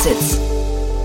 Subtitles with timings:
[0.00, 0.40] Exits.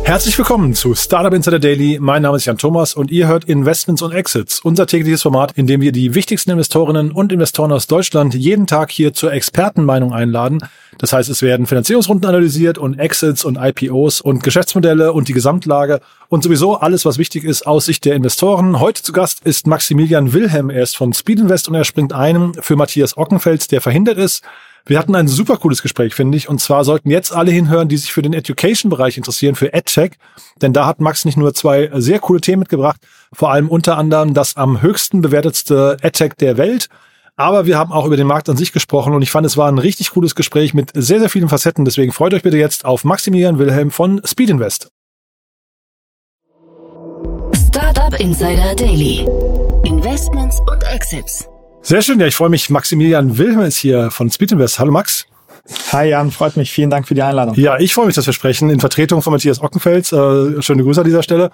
[0.06, 1.98] Herzlich willkommen zu Startup Insider Daily.
[2.00, 5.68] Mein Name ist Jan Thomas und ihr hört Investments und Exits, unser tägliches Format, in
[5.68, 10.62] dem wir die wichtigsten Investorinnen und Investoren aus Deutschland jeden Tag hier zur Expertenmeinung einladen.
[10.98, 16.00] Das heißt, es werden Finanzierungsrunden analysiert und Exits und IPOs und Geschäftsmodelle und die Gesamtlage
[16.30, 18.80] und sowieso alles, was wichtig ist aus Sicht der Investoren.
[18.80, 20.70] Heute zu Gast ist Maximilian Wilhelm.
[20.70, 24.42] Er ist von Speed Invest und er springt einem für Matthias Ockenfels, der verhindert ist.
[24.88, 26.48] Wir hatten ein super cooles Gespräch, finde ich.
[26.48, 30.12] Und zwar sollten jetzt alle hinhören, die sich für den Education-Bereich interessieren, für EdTech.
[30.62, 33.02] Denn da hat Max nicht nur zwei sehr coole Themen mitgebracht,
[33.34, 36.88] vor allem unter anderem das am höchsten bewertetste EdTech der Welt.
[37.36, 39.70] Aber wir haben auch über den Markt an sich gesprochen und ich fand, es war
[39.70, 41.84] ein richtig cooles Gespräch mit sehr, sehr vielen Facetten.
[41.84, 44.90] Deswegen freut euch bitte jetzt auf Maximilian Wilhelm von Speed Invest.
[47.68, 49.28] Startup Insider Daily.
[49.84, 51.50] Investments und Exits.
[51.86, 52.72] Sehr schön, ja, ich freue mich.
[52.72, 54.80] Maximilian Wilhelm ist hier von Speedinvest.
[54.80, 55.28] Hallo Max.
[55.92, 56.72] Hi Jan, freut mich.
[56.72, 57.54] Vielen Dank für die Einladung.
[57.54, 60.12] Ja, ich freue mich, dass wir sprechen in Vertretung von Matthias Ockenfels.
[60.12, 61.52] Äh, schöne Grüße an dieser Stelle.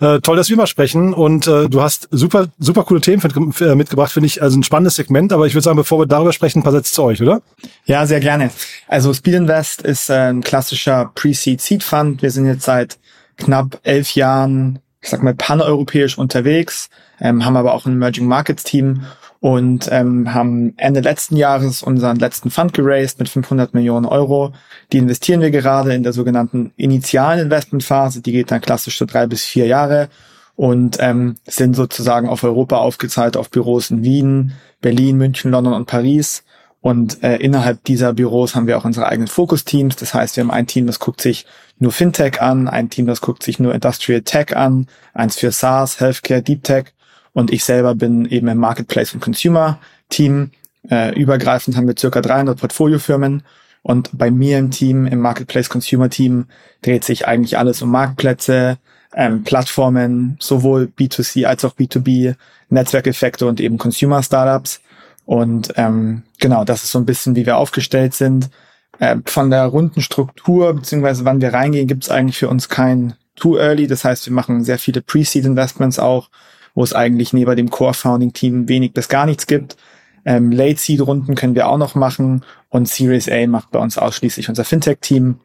[0.00, 3.20] Äh, toll, dass wir mal sprechen und äh, du hast super, super coole Themen
[3.60, 4.40] äh, mitgebracht, finde ich.
[4.40, 6.94] Also ein spannendes Segment, aber ich würde sagen, bevor wir darüber sprechen, ein paar Sätze
[6.94, 7.42] zu euch, oder?
[7.84, 8.52] Ja, sehr gerne.
[8.88, 12.22] Also Speed Invest ist äh, ein klassischer Pre-Seed Seed Fund.
[12.22, 12.98] Wir sind jetzt seit
[13.36, 16.88] knapp elf Jahren, ich sag mal, paneuropäisch unterwegs,
[17.20, 19.04] ähm, haben aber auch ein Emerging Markets Team
[19.44, 24.54] und ähm, haben Ende letzten Jahres unseren letzten Fund geraced mit 500 Millionen Euro.
[24.90, 28.22] Die investieren wir gerade in der sogenannten initialen Investmentphase.
[28.22, 30.08] Die geht dann klassisch so drei bis vier Jahre
[30.56, 35.84] und ähm, sind sozusagen auf Europa aufgezahlt, auf Büros in Wien, Berlin, München, London und
[35.84, 36.42] Paris.
[36.80, 39.96] Und äh, innerhalb dieser Büros haben wir auch unsere eigenen Fokus-Teams.
[39.96, 41.44] Das heißt, wir haben ein Team, das guckt sich
[41.78, 46.00] nur Fintech an, ein Team, das guckt sich nur Industrial Tech an, eins für SaaS,
[46.00, 46.93] Healthcare, Deep Tech
[47.34, 50.52] und ich selber bin eben im Marketplace und Consumer Team.
[50.88, 53.42] Äh, übergreifend haben wir circa 300 Portfoliofirmen.
[53.82, 56.46] Und bei mir im Team, im Marketplace Consumer Team,
[56.80, 58.78] dreht sich eigentlich alles um Marktplätze,
[59.14, 62.36] ähm, Plattformen, sowohl B2C als auch B2B,
[62.70, 64.80] Netzwerkeffekte und eben Consumer Startups.
[65.26, 68.48] Und ähm, genau, das ist so ein bisschen, wie wir aufgestellt sind.
[69.00, 73.14] Äh, von der runden Struktur, beziehungsweise wann wir reingehen, gibt es eigentlich für uns kein
[73.34, 73.88] Too Early.
[73.88, 76.30] Das heißt, wir machen sehr viele Pre-Seed Investments auch
[76.74, 79.76] wo es eigentlich neben dem Core-Founding-Team wenig bis gar nichts gibt.
[80.24, 84.64] Ähm, Late-Seed-Runden können wir auch noch machen und Series A macht bei uns ausschließlich unser
[84.64, 85.40] Fintech-Team.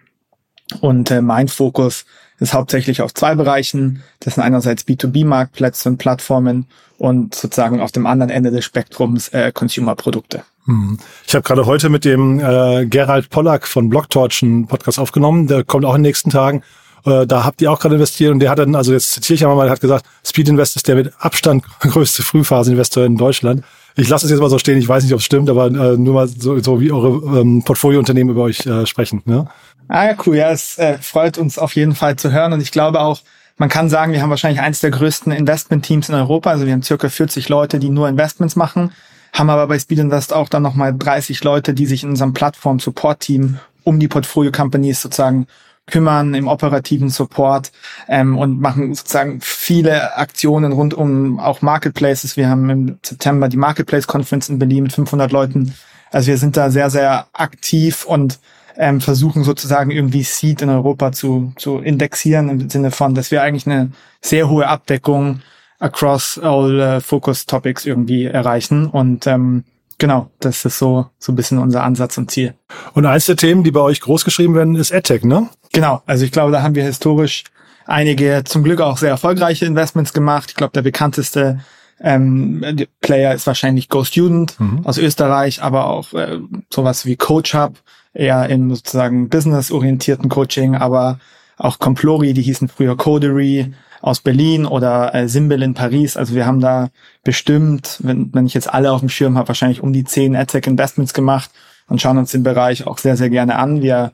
[0.82, 2.06] Und äh, mein Fokus
[2.40, 4.04] ist hauptsächlich auf zwei Bereichen.
[4.20, 9.52] Das sind einerseits B2B-Marktplätze und Plattformen und sozusagen auf dem anderen Ende des Spektrums äh,
[9.52, 10.44] Consumer-Produkte.
[10.66, 11.00] Hm.
[11.26, 15.48] Ich habe gerade heute mit dem äh, Gerald Pollack von Blocktorch einen Podcast aufgenommen.
[15.48, 16.64] Der kommt auch in den nächsten Tagen.
[17.06, 19.44] Äh, da habt ihr auch gerade investiert und der hat dann, also jetzt zitiere ich
[19.44, 23.64] einmal mal, hat gesagt, Speed Invest ist der mit Abstand größte Frühphaseninvestor in Deutschland.
[23.96, 25.98] Ich lasse es jetzt mal so stehen, ich weiß nicht, ob es stimmt, aber äh,
[25.98, 29.22] nur mal so, so wie eure ähm, Portfoliounternehmen über euch äh, sprechen.
[29.26, 29.48] Ne?
[29.88, 30.38] Ah ja, cool.
[30.38, 33.22] Ja, es äh, freut uns auf jeden Fall zu hören und ich glaube auch,
[33.58, 36.50] man kann sagen, wir haben wahrscheinlich eines der größten Investment-Teams in Europa.
[36.50, 38.92] Also wir haben circa 40 Leute, die nur Investments machen,
[39.34, 43.60] haben aber bei Speed Invest auch dann nochmal 30 Leute, die sich in unserem Plattform-Support-Team
[43.84, 45.48] um die Portfolio-Companies sozusagen
[45.90, 47.72] kümmern im operativen Support
[48.08, 52.38] ähm, und machen sozusagen viele Aktionen rund um auch Marketplaces.
[52.38, 55.74] Wir haben im September die Marketplace Conference in Berlin mit 500 Leuten.
[56.12, 58.40] Also wir sind da sehr, sehr aktiv und
[58.78, 63.44] ähm, versuchen sozusagen irgendwie Seed in Europa zu, zu indexieren im Sinne von, dass wir
[63.44, 65.42] eigentlich eine sehr hohe Abdeckung
[65.80, 69.64] across all uh, focus topics irgendwie erreichen und ähm,
[70.00, 72.56] genau, das ist so, so ein bisschen unser Ansatz und Ziel.
[72.94, 75.50] Und eins der Themen, die bei euch groß geschrieben werden, ist AdTech, ne?
[75.72, 77.44] Genau, also ich glaube, da haben wir historisch
[77.86, 80.50] einige zum Glück auch sehr erfolgreiche Investments gemacht.
[80.50, 81.60] Ich glaube, der bekannteste
[82.02, 82.64] ähm,
[83.02, 84.86] Player ist wahrscheinlich GoStudent mhm.
[84.86, 86.40] aus Österreich, aber auch äh,
[86.74, 87.74] sowas wie CoachHub,
[88.14, 91.20] eher im sozusagen business-orientierten Coaching, aber
[91.58, 96.18] auch Complori, die hießen früher Codery, aus Berlin oder äh, Simbel in Paris.
[96.18, 96.90] Also wir haben da
[97.24, 100.68] bestimmt, wenn, wenn ich jetzt alle auf dem Schirm habe, wahrscheinlich um die zehn AdTech
[100.68, 101.50] Investments gemacht
[101.88, 103.82] und schauen uns den Bereich auch sehr, sehr gerne an.
[103.82, 104.14] Wir,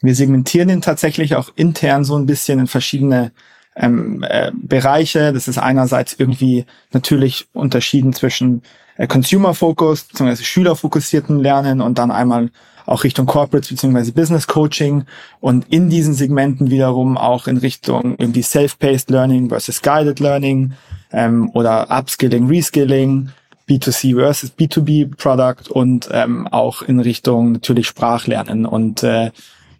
[0.00, 3.32] wir segmentieren ihn tatsächlich auch intern so ein bisschen in verschiedene
[3.76, 5.32] ähm, äh, Bereiche.
[5.32, 8.62] Das ist einerseits irgendwie natürlich unterschieden zwischen
[8.96, 10.42] äh, Consumer Focus bzw.
[10.42, 12.50] Schülerfokussierten Lernen und dann einmal
[12.88, 14.12] auch Richtung Corporate bzw.
[14.12, 15.04] Business Coaching
[15.40, 20.72] und in diesen Segmenten wiederum auch in Richtung irgendwie Self-Paced Learning versus Guided Learning
[21.12, 23.30] ähm, oder Upskilling, Reskilling,
[23.68, 28.64] B2C versus B2B Product und ähm, auch in Richtung natürlich Sprachlernen.
[28.64, 29.30] Und äh,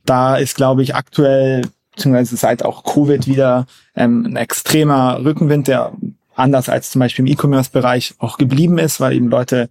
[0.04, 1.62] da ist, glaube ich, aktuell
[1.94, 3.66] beziehungsweise seit auch Covid wieder
[3.96, 5.92] ähm, ein extremer Rückenwind, der
[6.34, 9.70] anders als zum Beispiel im E-Commerce-Bereich auch geblieben ist, weil eben Leute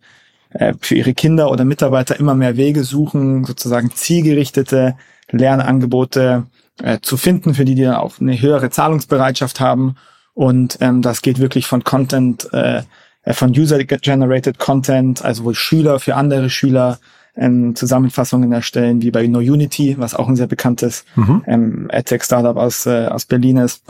[0.79, 4.95] für ihre Kinder oder Mitarbeiter immer mehr Wege suchen, sozusagen zielgerichtete
[5.29, 6.45] Lernangebote
[6.81, 9.95] äh, zu finden, für die, die auch eine höhere Zahlungsbereitschaft haben.
[10.33, 12.83] Und ähm, das geht wirklich von Content, äh,
[13.23, 16.99] äh von User-Generated Content, also wo Schüler für andere Schüler
[17.35, 21.43] ähm, Zusammenfassungen erstellen, wie bei NoUnity, was auch ein sehr bekanntes mhm.
[21.47, 23.83] ähm, AdTech-Startup aus, äh, aus Berlin ist,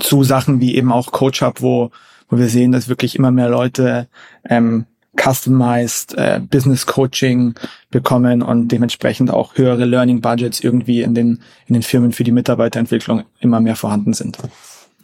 [0.00, 1.90] zu Sachen wie eben auch CoachUp, wo,
[2.28, 4.08] wo wir sehen, dass wirklich immer mehr Leute
[4.48, 4.86] ähm,
[5.18, 7.54] customized äh, Business Coaching
[7.90, 12.32] bekommen und dementsprechend auch höhere Learning Budgets irgendwie in den in den Firmen für die
[12.32, 14.38] Mitarbeiterentwicklung immer mehr vorhanden sind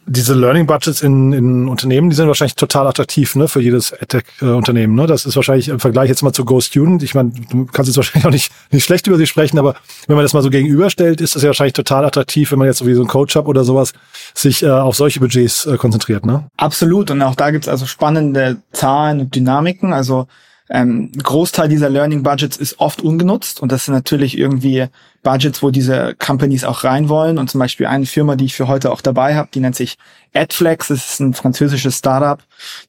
[0.07, 4.95] diese Learning Budgets in, in Unternehmen, die sind wahrscheinlich total attraktiv ne, für jedes EdTech-Unternehmen.
[4.95, 5.07] Ne?
[5.07, 7.01] Das ist wahrscheinlich im Vergleich jetzt mal zu Go Student.
[7.01, 9.75] Ich meine, du kannst jetzt wahrscheinlich auch nicht, nicht schlecht über sie sprechen, aber
[10.07, 12.77] wenn man das mal so gegenüberstellt, ist das ja wahrscheinlich total attraktiv, wenn man jetzt
[12.77, 13.93] so wie so ein Coach hat oder sowas
[14.33, 16.25] sich äh, auf solche Budgets äh, konzentriert.
[16.25, 16.45] Ne?
[16.57, 17.09] Absolut.
[17.09, 19.91] Und auch da gibt's also spannende Zahlen und Dynamiken.
[19.91, 20.27] Also
[20.69, 24.87] ähm, Großteil dieser Learning Budgets ist oft ungenutzt und das sind natürlich irgendwie
[25.21, 27.37] Budgets, wo diese Companies auch rein wollen.
[27.37, 29.97] Und zum Beispiel eine Firma, die ich für heute auch dabei habe, die nennt sich
[30.33, 30.87] AdFlex.
[30.87, 32.39] Das ist ein französisches Startup.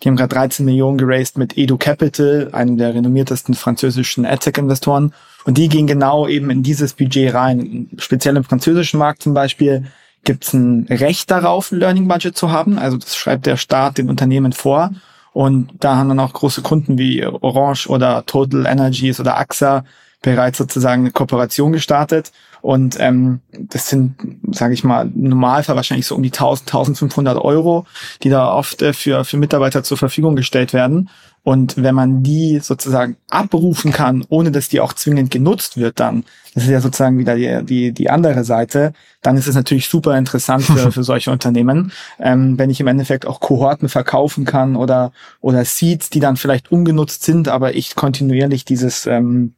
[0.02, 5.12] Die haben gerade 13 Millionen geraced mit Edu Capital, einem der renommiertesten französischen AdTech-Investoren.
[5.44, 7.88] Und die gehen genau eben in dieses Budget rein.
[7.98, 9.84] Speziell im französischen Markt zum Beispiel
[10.24, 12.78] gibt es ein Recht darauf, ein Learning Budget zu haben.
[12.78, 14.92] Also das schreibt der Staat den Unternehmen vor.
[15.36, 19.84] Und da haben dann auch große Kunden wie Orange oder Total Energies oder AXA
[20.22, 22.32] bereits sozusagen eine Kooperation gestartet.
[22.62, 24.16] Und ähm, das sind,
[24.50, 27.84] sage ich mal, Normalfall wahrscheinlich so um die 1000, 1500 Euro,
[28.22, 31.10] die da oft äh, für, für Mitarbeiter zur Verfügung gestellt werden.
[31.46, 36.24] Und wenn man die sozusagen abrufen kann, ohne dass die auch zwingend genutzt wird, dann,
[36.54, 40.18] das ist ja sozusagen wieder die, die, die andere Seite, dann ist es natürlich super
[40.18, 41.92] interessant für, für solche Unternehmen.
[42.18, 46.72] Ähm, wenn ich im Endeffekt auch Kohorten verkaufen kann oder, oder Seeds, die dann vielleicht
[46.72, 49.54] ungenutzt sind, aber ich kontinuierlich dieses, ähm,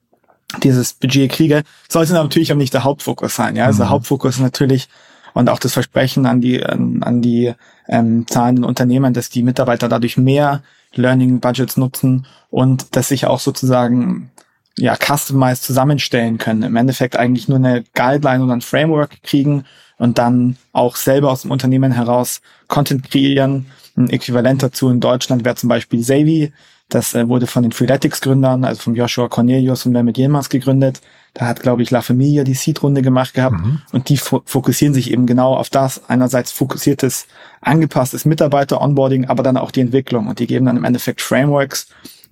[0.63, 3.57] dieses Budget kriege, sollte natürlich auch nicht der Hauptfokus sein.
[3.57, 3.87] Ja, also mhm.
[3.87, 4.91] der Hauptfokus ist natürlich
[5.33, 7.55] und auch das Versprechen an die an, an die
[7.89, 10.63] ähm, zahlenden Unternehmen, dass die Mitarbeiter dadurch mehr
[10.99, 14.31] Learning Budgets nutzen und dass sich auch sozusagen
[14.77, 16.63] ja customized zusammenstellen können.
[16.63, 19.65] Im Endeffekt eigentlich nur eine Guideline oder ein Framework kriegen
[19.99, 23.67] und dann auch selber aus dem Unternehmen heraus Content kreieren.
[23.97, 26.53] Ein Äquivalent dazu in Deutschland wäre zum Beispiel Zavi.
[26.89, 31.01] Das äh, wurde von den Freeletics-Gründern, also von Joshua Cornelius und Mehmet Yilmaz gegründet.
[31.35, 33.59] Da hat, glaube ich, La Familia die Seed-Runde gemacht gehabt.
[33.59, 33.83] Mhm.
[33.93, 36.09] Und die fo fokussieren sich eben genau auf das.
[36.09, 37.27] Einerseits fokussiertes,
[37.61, 40.29] angepasstes Mitarbeiter-Onboarding, aber dann auch die Entwicklung.
[40.29, 41.89] Und die geben dann im Endeffekt Frameworks,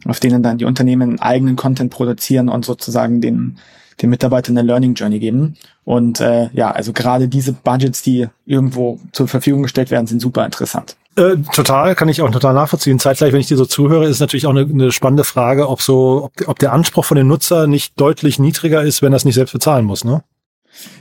[0.06, 3.58] auf denen dann die Unternehmen eigenen Content produzieren und sozusagen den,
[4.00, 5.56] den Mitarbeitern eine Learning Journey geben.
[5.84, 10.46] Und äh, ja, also gerade diese Budgets, die irgendwo zur Verfügung gestellt werden, sind super
[10.46, 10.96] interessant.
[11.16, 12.98] Äh, total, kann ich auch total nachvollziehen.
[12.98, 16.24] Zeitgleich, wenn ich dir so zuhöre, ist natürlich auch eine, eine spannende Frage, ob so,
[16.24, 19.34] ob, ob, der Anspruch von dem Nutzer nicht deutlich niedriger ist, wenn er es nicht
[19.34, 20.22] selbst bezahlen muss, ne?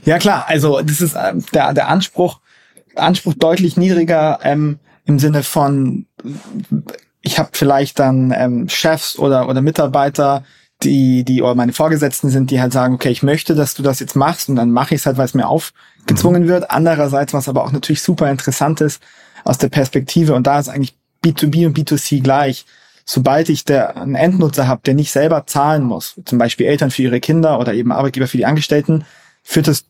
[0.06, 2.40] Ja klar, also das ist äh, der, der Anspruch,
[2.94, 6.06] Anspruch deutlich niedriger ähm, im Sinne von,
[7.20, 10.44] ich habe vielleicht dann ähm, Chefs oder, oder Mitarbeiter,
[10.82, 14.00] die, die oder meine Vorgesetzten sind, die halt sagen, okay, ich möchte, dass du das
[14.00, 16.48] jetzt machst und dann mache ich es halt, weil es mir aufgezwungen mhm.
[16.48, 16.70] wird.
[16.70, 19.02] Andererseits, was aber auch natürlich super interessant ist,
[19.46, 22.66] aus der Perspektive, und da ist eigentlich B2B und B2C gleich,
[23.04, 27.02] sobald ich der, einen Endnutzer habe, der nicht selber zahlen muss, zum Beispiel Eltern für
[27.02, 29.04] ihre Kinder oder eben Arbeitgeber für die Angestellten,
[29.42, 29.84] führt es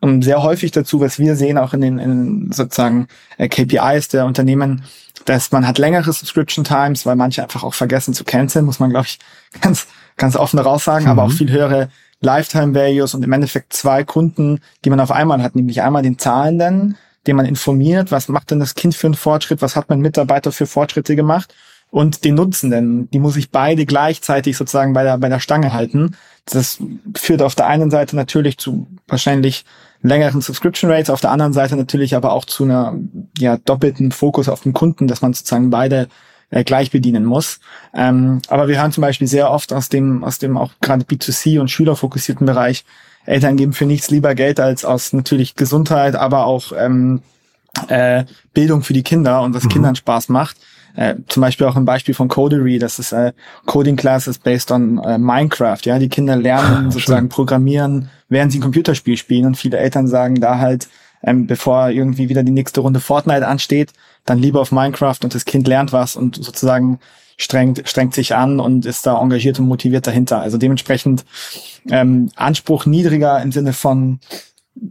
[0.00, 3.06] um sehr häufig dazu, was wir sehen, auch in den, in sozusagen
[3.38, 4.82] äh, KPIs der Unternehmen,
[5.26, 8.90] dass man hat längere Subscription Times, weil manche einfach auch vergessen zu canceln, muss man,
[8.90, 9.18] glaube ich,
[9.60, 11.10] ganz, ganz offen daraus sagen, mhm.
[11.10, 11.88] aber auch viel höhere
[12.20, 16.18] Lifetime Values und im Endeffekt zwei Kunden, die man auf einmal hat, nämlich einmal den
[16.18, 20.00] Zahlenden, den man informiert, was macht denn das Kind für einen Fortschritt, was hat mein
[20.00, 21.54] Mitarbeiter für Fortschritte gemacht
[21.92, 26.16] und den Nutzenden, die muss ich beide gleichzeitig sozusagen bei der, bei der Stange halten.
[26.46, 26.78] Das
[27.14, 29.64] führt auf der einen Seite natürlich zu wahrscheinlich
[30.00, 32.98] längeren Subscription Rates, auf der anderen Seite natürlich aber auch zu einer
[33.38, 36.08] ja, doppelten Fokus auf den Kunden, dass man sozusagen beide
[36.48, 37.60] äh, gleich bedienen muss.
[37.94, 41.60] Ähm, aber wir hören zum Beispiel sehr oft aus dem, aus dem auch gerade B2C
[41.60, 42.86] und schülerfokussierten Bereich,
[43.24, 47.22] Eltern geben für nichts lieber Geld als aus natürlich Gesundheit, aber auch ähm,
[47.88, 49.68] äh, Bildung für die Kinder und was mhm.
[49.68, 50.56] Kindern Spaß macht.
[50.94, 53.32] Äh, zum Beispiel auch ein Beispiel von Codery, das ist äh,
[53.64, 55.78] Coding Classes based on äh, Minecraft.
[55.84, 60.40] Ja, die Kinder lernen sozusagen programmieren, während sie ein Computerspiel spielen und viele Eltern sagen
[60.40, 60.88] da halt,
[61.22, 63.92] ähm, bevor irgendwie wieder die nächste Runde Fortnite ansteht,
[64.24, 67.00] dann lieber auf Minecraft und das Kind lernt was und sozusagen
[67.36, 70.40] strengt, strengt sich an und ist da engagiert und motiviert dahinter.
[70.40, 71.24] Also dementsprechend
[71.90, 74.20] ähm, Anspruch niedriger im Sinne von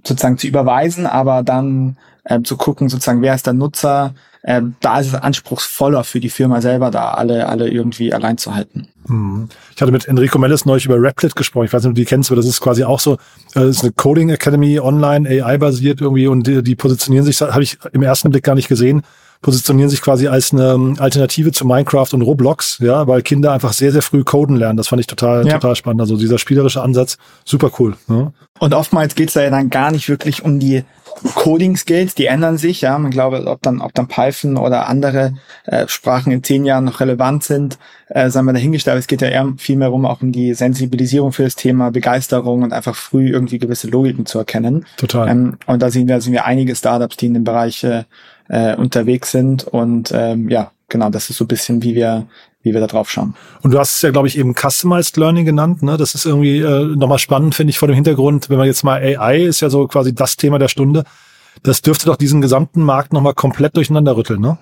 [0.04, 1.98] sozusagen zu überweisen, aber dann
[2.32, 6.30] äh, zu gucken, sozusagen, wer ist der Nutzer, äh, da ist es anspruchsvoller für die
[6.30, 8.88] Firma selber, da alle, alle irgendwie allein zu halten.
[9.08, 9.50] Hm.
[9.76, 11.66] Ich hatte mit Enrico Mellis neulich über Replit gesprochen.
[11.66, 13.18] Ich weiß nicht, ob du die kennst, aber das ist quasi auch so, äh,
[13.54, 17.78] das ist eine Coding Academy online, AI-basiert irgendwie und die, die positionieren sich, habe ich
[17.92, 19.04] im ersten Blick gar nicht gesehen,
[19.42, 23.92] positionieren sich quasi als eine Alternative zu Minecraft und Roblox, ja, weil Kinder einfach sehr,
[23.92, 24.78] sehr früh coden lernen.
[24.78, 25.54] Das fand ich total, ja.
[25.54, 26.02] total spannend.
[26.02, 27.96] Also dieser spielerische Ansatz, super cool.
[28.08, 28.32] Ja.
[28.60, 30.84] Und oftmals geht's da ja dann gar nicht wirklich um die
[31.36, 32.98] Coding Skills, die ändern sich, ja.
[32.98, 35.34] Man glaube, ob dann, ob dann Python oder andere
[35.66, 37.78] äh, Sprachen in zehn Jahren noch relevant sind,
[38.10, 39.00] äh, sagen wir dahingestellt.
[39.00, 42.64] Es geht ja eher viel mehr um auch um die Sensibilisierung für das Thema, Begeisterung
[42.64, 44.86] und einfach früh irgendwie gewisse Logiken zu erkennen.
[44.98, 45.30] Total.
[45.30, 48.04] Ähm, und da sehen wir, sehen wir einige Startups, die in dem Bereich äh,
[48.50, 49.64] äh, unterwegs sind.
[49.64, 52.28] Und ähm, ja, genau, das ist so ein bisschen, wie wir,
[52.64, 53.36] wie wir da drauf schauen.
[53.62, 55.84] Und du hast es ja, glaube ich, eben Customized Learning genannt.
[55.84, 55.98] Ne?
[55.98, 59.02] Das ist irgendwie äh, nochmal spannend, finde ich, vor dem Hintergrund, wenn man jetzt mal
[59.02, 61.04] AI ist ja so quasi das Thema der Stunde.
[61.64, 64.58] Das dürfte doch diesen gesamten Markt nochmal komplett durcheinander rütteln, ne?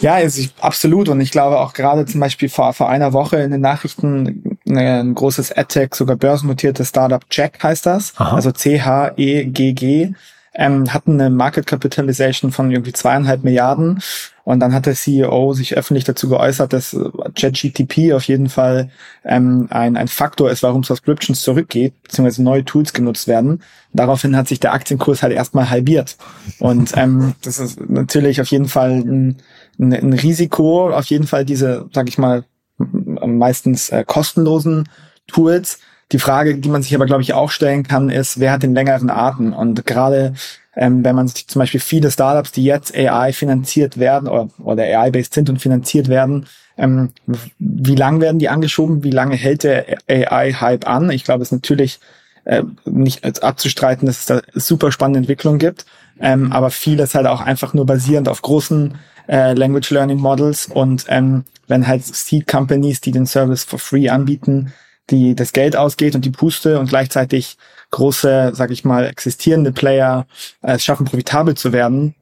[0.00, 1.08] Ja, ich, absolut.
[1.08, 5.14] Und ich glaube auch gerade zum Beispiel vor, vor einer Woche in den Nachrichten ein
[5.14, 8.12] großes AdTech, sogar börsennotiertes Startup Jack heißt das.
[8.16, 8.34] Aha.
[8.34, 10.14] Also C-H-E-G-G
[10.54, 14.00] ähm, hatten eine Market Capitalization von irgendwie zweieinhalb Milliarden.
[14.44, 16.96] Und dann hat der CEO sich öffentlich dazu geäußert, dass
[17.34, 18.90] ChatGTP auf jeden Fall
[19.24, 23.62] ähm, ein, ein Faktor ist, warum Subscriptions zurückgeht, beziehungsweise neue Tools genutzt werden.
[23.92, 26.16] Daraufhin hat sich der Aktienkurs halt erstmal halbiert.
[26.58, 29.36] Und ähm, das ist natürlich auf jeden Fall ein,
[29.80, 32.44] ein, ein Risiko, auf jeden Fall diese, sag ich mal,
[32.76, 34.88] meistens äh, kostenlosen
[35.26, 35.78] Tools
[36.12, 38.74] die Frage, die man sich aber, glaube ich, auch stellen kann, ist, wer hat den
[38.74, 39.52] längeren Atem?
[39.52, 40.34] Und gerade
[40.76, 44.82] ähm, wenn man sich zum Beispiel viele Startups, die jetzt AI finanziert werden oder, oder
[44.82, 46.46] AI-based sind und finanziert werden,
[46.76, 47.10] ähm,
[47.58, 49.04] wie lang werden die angeschoben?
[49.04, 51.10] Wie lange hält der AI-Hype an?
[51.10, 52.00] Ich glaube, es ist natürlich
[52.44, 55.86] äh, nicht abzustreiten, dass es da super spannende Entwicklungen gibt,
[56.20, 58.96] ähm, aber vieles halt auch einfach nur basierend auf großen
[59.28, 64.10] äh, Language Learning Models und ähm, wenn halt Seed Companies, die den Service for free
[64.10, 64.72] anbieten,
[65.10, 67.56] die das Geld ausgeht und die Puste und gleichzeitig
[67.90, 70.26] große, sag ich mal, existierende Player
[70.62, 72.14] äh, es schaffen, profitabel zu werden,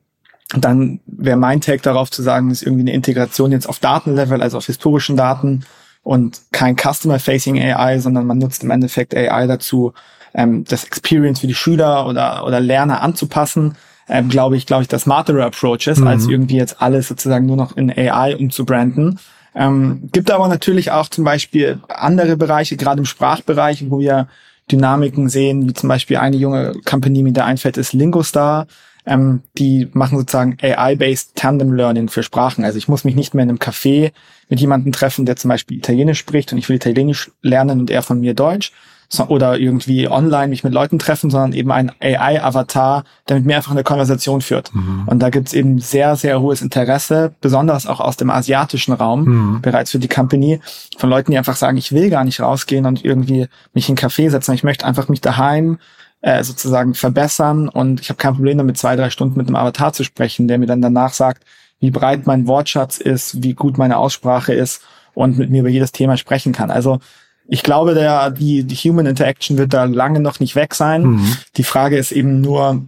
[0.54, 4.58] dann wäre mein Take darauf zu sagen, ist irgendwie eine Integration jetzt auf Datenlevel, also
[4.58, 5.64] auf historischen Daten
[6.02, 9.92] und kein Customer-Facing AI, sondern man nutzt im Endeffekt AI dazu,
[10.34, 13.76] ähm, das Experience für die Schüler oder, oder Lerner anzupassen.
[14.08, 16.08] Ähm, glaube ich, glaube ich, das smartere Approach ist, mhm.
[16.08, 19.20] als irgendwie jetzt alles sozusagen nur noch in AI umzubranden.
[19.54, 24.28] Ähm, gibt aber natürlich auch zum Beispiel andere Bereiche, gerade im Sprachbereich, wo wir
[24.70, 28.66] Dynamiken sehen, wie zum Beispiel eine junge Company, mit der einfällt, ist Lingostar.
[29.04, 32.64] Ähm, die machen sozusagen AI-based Tandem Learning für Sprachen.
[32.64, 34.12] Also ich muss mich nicht mehr in einem Café
[34.48, 38.02] mit jemandem treffen, der zum Beispiel Italienisch spricht und ich will Italienisch lernen und er
[38.02, 38.72] von mir Deutsch,
[39.20, 43.72] oder irgendwie online mich mit Leuten treffen, sondern eben ein AI-Avatar, der mit mir einfach
[43.72, 44.74] eine Konversation führt.
[44.74, 45.04] Mhm.
[45.06, 49.60] Und da gibt's eben sehr, sehr hohes Interesse, besonders auch aus dem asiatischen Raum, mhm.
[49.60, 50.60] bereits für die Company,
[50.96, 54.10] von Leuten, die einfach sagen, ich will gar nicht rausgehen und irgendwie mich in einen
[54.10, 54.54] Café setzen.
[54.54, 55.78] Ich möchte einfach mich daheim
[56.22, 59.92] äh, sozusagen verbessern und ich habe kein Problem damit, zwei, drei Stunden mit einem Avatar
[59.92, 61.44] zu sprechen, der mir dann danach sagt,
[61.80, 64.82] wie breit mein Wortschatz ist, wie gut meine Aussprache ist
[65.14, 66.70] und mit mir über jedes Thema sprechen kann.
[66.70, 67.00] Also
[67.48, 71.02] ich glaube, der, die, die Human Interaction wird da lange noch nicht weg sein.
[71.02, 71.36] Mhm.
[71.56, 72.82] Die Frage ist eben nur,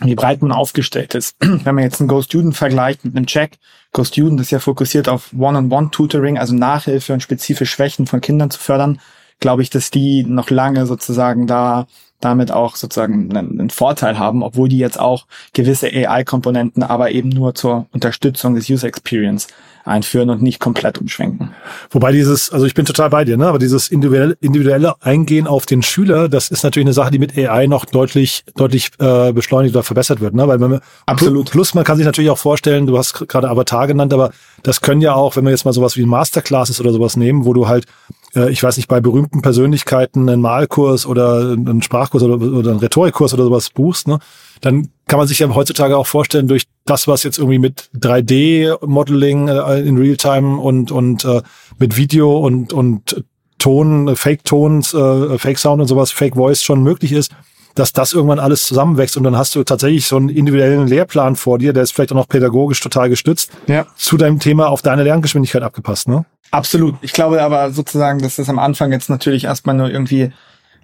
[0.00, 1.36] wie breit man aufgestellt ist.
[1.40, 3.58] Wenn man jetzt einen Go-Student vergleicht mit einem Check,
[3.92, 9.00] Go-Student ist ja fokussiert auf One-on-One-Tutoring, also Nachhilfe und spezifische Schwächen von Kindern zu fördern,
[9.40, 11.86] glaube ich, dass die noch lange sozusagen da
[12.20, 17.28] damit auch sozusagen einen, einen Vorteil haben, obwohl die jetzt auch gewisse AI-Komponenten, aber eben
[17.28, 19.48] nur zur Unterstützung des User Experience
[19.86, 21.50] einführen und nicht komplett umschwenken.
[21.90, 23.46] Wobei dieses, also ich bin total bei dir, ne?
[23.46, 27.36] aber dieses individuelle, individuelle Eingehen auf den Schüler, das ist natürlich eine Sache, die mit
[27.36, 30.34] AI noch deutlich, deutlich äh, beschleunigt oder verbessert wird.
[30.34, 30.46] Ne?
[30.48, 31.50] Weil wenn man, Absolut.
[31.50, 34.30] Plus, man kann sich natürlich auch vorstellen, du hast gerade Avatar genannt, aber
[34.62, 37.52] das können ja auch, wenn wir jetzt mal sowas wie Masterclasses oder sowas nehmen, wo
[37.52, 37.86] du halt
[38.34, 42.80] äh, ich weiß nicht, bei berühmten Persönlichkeiten einen Malkurs oder einen Sprachkurs oder, oder einen
[42.80, 44.18] Rhetorikkurs oder sowas buchst, ne,
[44.60, 49.48] dann kann man sich ja heutzutage auch vorstellen, durch das, was jetzt irgendwie mit 3D-Modeling
[49.48, 51.42] äh, in Realtime und, und äh,
[51.78, 53.24] mit Video und, und
[53.58, 57.32] Ton, Fake-Tons, äh, Fake-Sound und sowas, Fake-Voice schon möglich ist,
[57.74, 61.58] dass das irgendwann alles zusammenwächst und dann hast du tatsächlich so einen individuellen Lehrplan vor
[61.58, 63.86] dir, der ist vielleicht auch noch pädagogisch total gestützt, ja.
[63.96, 66.24] zu deinem Thema auf deine Lerngeschwindigkeit abgepasst, ne?
[66.50, 66.94] Absolut.
[67.02, 70.32] Ich glaube aber sozusagen, dass das am Anfang jetzt natürlich erstmal nur irgendwie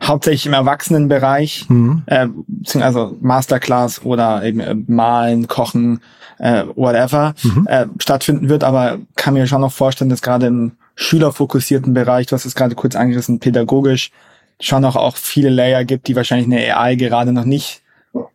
[0.02, 2.02] hauptsächlich im Erwachsenenbereich, mhm.
[2.06, 2.28] äh,
[2.80, 6.00] also Masterclass oder eben äh, Malen, Kochen,
[6.38, 7.66] äh, whatever, mhm.
[7.68, 8.64] äh, stattfinden wird.
[8.64, 12.74] Aber kann mir schon noch vorstellen, dass gerade im schülerfokussierten Bereich, du hast es gerade
[12.74, 14.10] kurz angerissen, pädagogisch,
[14.60, 17.82] schon noch auch viele Layer gibt, die wahrscheinlich eine AI gerade noch nicht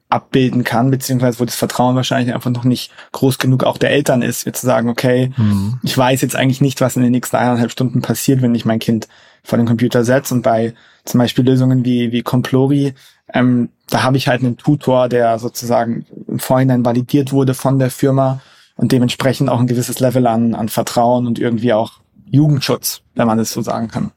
[0.09, 4.21] abbilden kann, beziehungsweise wo das Vertrauen wahrscheinlich einfach noch nicht groß genug auch der Eltern
[4.21, 5.79] ist, jetzt zu sagen, okay, mhm.
[5.83, 8.79] ich weiß jetzt eigentlich nicht, was in den nächsten eineinhalb Stunden passiert, wenn ich mein
[8.79, 9.07] Kind
[9.47, 10.33] vor den Computer setze.
[10.33, 10.73] Und bei
[11.05, 12.93] zum Beispiel Lösungen wie, wie Complori,
[13.33, 17.89] ähm, da habe ich halt einen Tutor, der sozusagen im Vorhinein validiert wurde von der
[17.89, 18.41] Firma
[18.75, 21.93] und dementsprechend auch ein gewisses Level an, an Vertrauen und irgendwie auch
[22.29, 24.11] Jugendschutz, wenn man das so sagen kann.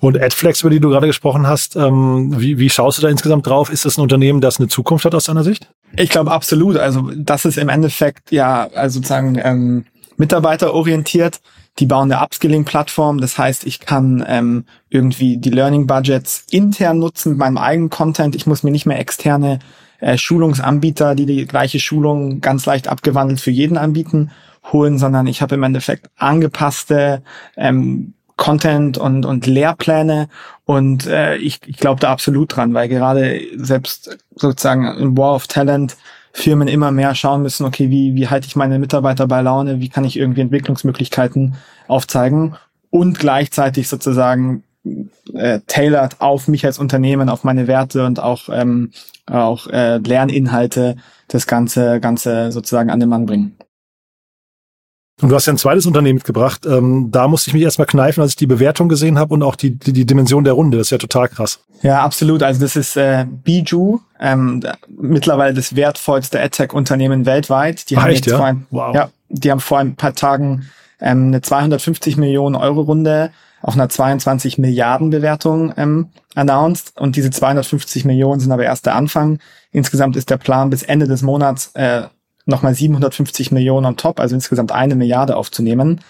[0.00, 3.46] Und AdFlex, über die du gerade gesprochen hast, ähm, wie, wie schaust du da insgesamt
[3.46, 3.70] drauf?
[3.70, 5.70] Ist das ein Unternehmen, das eine Zukunft hat aus deiner Sicht?
[5.96, 6.76] Ich glaube absolut.
[6.76, 9.86] Also das ist im Endeffekt ja also sozusagen ähm,
[10.18, 11.40] mitarbeiterorientiert.
[11.78, 13.20] Die bauen eine Upskilling-Plattform.
[13.20, 18.36] Das heißt, ich kann ähm, irgendwie die Learning-Budgets intern nutzen mit meinem eigenen Content.
[18.36, 19.58] Ich muss mir nicht mehr externe
[20.00, 24.30] äh, Schulungsanbieter, die die gleiche Schulung ganz leicht abgewandelt für jeden anbieten,
[24.72, 27.22] holen, sondern ich habe im Endeffekt angepasste
[27.56, 30.28] ähm, Content und, und Lehrpläne
[30.64, 35.46] und äh, ich, ich glaube da absolut dran, weil gerade selbst sozusagen im War of
[35.46, 35.96] Talent
[36.36, 39.88] Firmen immer mehr schauen müssen, okay, wie, wie halte ich meine Mitarbeiter bei Laune, wie
[39.88, 41.54] kann ich irgendwie Entwicklungsmöglichkeiten
[41.86, 42.56] aufzeigen
[42.90, 44.64] und gleichzeitig sozusagen
[45.32, 48.90] äh, tailored auf mich als Unternehmen, auf meine Werte und auch, ähm,
[49.26, 50.96] auch äh, Lerninhalte
[51.28, 53.56] das Ganze, Ganze sozusagen an den Mann bringen.
[55.22, 56.66] Und du hast ja ein zweites Unternehmen mitgebracht.
[56.66, 59.54] Ähm, da musste ich mich erstmal kneifen, als ich die Bewertung gesehen habe und auch
[59.54, 60.76] die, die, die Dimension der Runde.
[60.76, 61.60] Das ist ja total krass.
[61.82, 62.42] Ja, absolut.
[62.42, 67.90] Also das ist äh, Biju, ähm, mittlerweile das wertvollste AdTech-Unternehmen weltweit.
[67.90, 68.42] Die Ach, haben echt, ja?
[68.42, 68.94] Ein, wow.
[68.94, 70.68] ja, die haben vor ein paar Tagen
[71.00, 73.30] ähm, eine 250 Millionen Euro Runde
[73.62, 76.92] auf einer 22 Milliarden Bewertung ähm, announced.
[76.98, 79.38] Und diese 250 Millionen sind aber erst der Anfang.
[79.70, 82.02] Insgesamt ist der Plan bis Ende des Monats äh,
[82.46, 86.00] nochmal 750 Millionen on top, also insgesamt eine Milliarde aufzunehmen,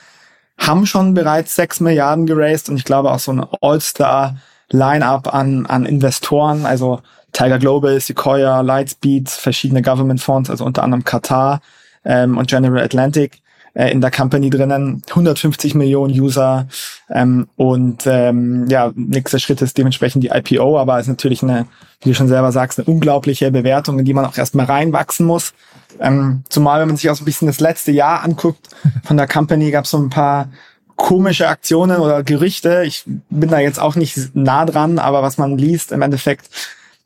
[0.58, 4.36] haben schon bereits sechs Milliarden geraced und ich glaube auch so ein All-Star
[4.70, 7.00] Line-up an, an Investoren, also
[7.32, 11.60] Tiger Global, Sequoia, Lightspeed, verschiedene Government Fonds, also unter anderem Qatar
[12.04, 13.42] ähm, und General Atlantic
[13.74, 16.68] äh, in der Company drinnen, 150 Millionen User
[17.10, 21.66] ähm, und ähm, ja, nächster Schritt ist dementsprechend die IPO, aber ist natürlich eine,
[22.00, 25.52] wie du schon selber sagst, eine unglaubliche Bewertung, in die man auch erstmal reinwachsen muss.
[26.00, 28.68] Ähm, zumal, wenn man sich auch so ein bisschen das letzte Jahr anguckt,
[29.04, 30.48] von der Company gab es so ein paar
[30.96, 32.84] komische Aktionen oder Gerüchte.
[32.86, 36.48] Ich bin da jetzt auch nicht nah dran, aber was man liest, im Endeffekt,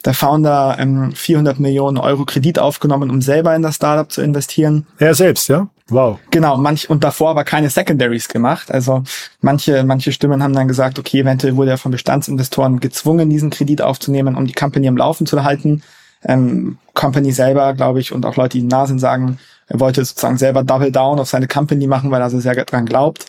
[0.05, 4.87] der Founder ähm, 400 Millionen Euro Kredit aufgenommen, um selber in das Startup zu investieren.
[4.99, 5.69] Er selbst, ja?
[5.89, 6.19] Wow.
[6.31, 8.71] Genau, manch, und davor aber keine Secondaries gemacht.
[8.71, 9.03] Also
[9.41, 13.83] manche, manche Stimmen haben dann gesagt, okay, eventuell wurde er von Bestandsinvestoren gezwungen, diesen Kredit
[13.83, 15.83] aufzunehmen, um die Company am Laufen zu halten
[16.25, 20.39] ähm, Company selber, glaube ich, und auch Leute, die nah sind, sagen, er wollte sozusagen
[20.39, 23.27] selber Double Down auf seine Company machen, weil er so sehr dran glaubt.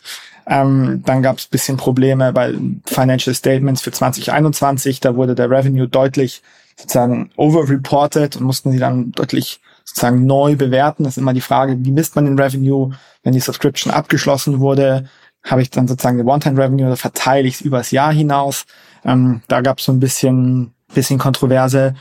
[0.47, 4.99] Ähm, dann gab es bisschen Probleme bei Financial Statements für 2021.
[4.99, 6.41] Da wurde der Revenue deutlich
[6.75, 11.03] sozusagen overreported und mussten sie dann deutlich sozusagen neu bewerten.
[11.03, 12.91] Das ist immer die Frage, wie misst man den Revenue,
[13.23, 15.05] wenn die Subscription abgeschlossen wurde?
[15.43, 18.65] Habe ich dann sozusagen den One-Time-Revenue oder verteile ich es übers Jahr hinaus?
[19.05, 21.95] Ähm, da gab es so ein bisschen, bisschen Kontroverse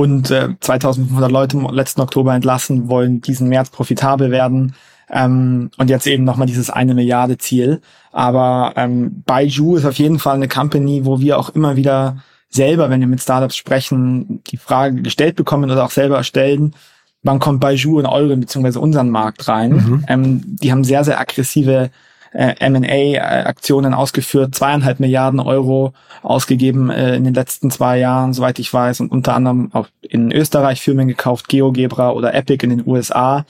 [0.00, 4.74] und äh, 2500 Leute im letzten Oktober entlassen, wollen diesen März profitabel werden.
[5.10, 7.82] Ähm, und jetzt eben nochmal dieses eine Milliarde Ziel.
[8.10, 12.16] Aber ähm, Baiju ist auf jeden Fall eine Company, wo wir auch immer wieder
[12.48, 16.74] selber, wenn wir mit Startups sprechen, die Frage gestellt bekommen oder auch selber stellen,
[17.22, 18.78] wann kommt Baiju in euren bzw.
[18.78, 19.72] unseren Markt rein?
[19.72, 20.04] Mhm.
[20.08, 21.90] Ähm, die haben sehr, sehr aggressive
[22.32, 28.72] äh, M&A-Aktionen ausgeführt, zweieinhalb Milliarden Euro ausgegeben äh, in den letzten zwei Jahren, soweit ich
[28.72, 33.44] weiß, und unter anderem auch in Österreich Firmen gekauft, GeoGebra oder Epic in den USA.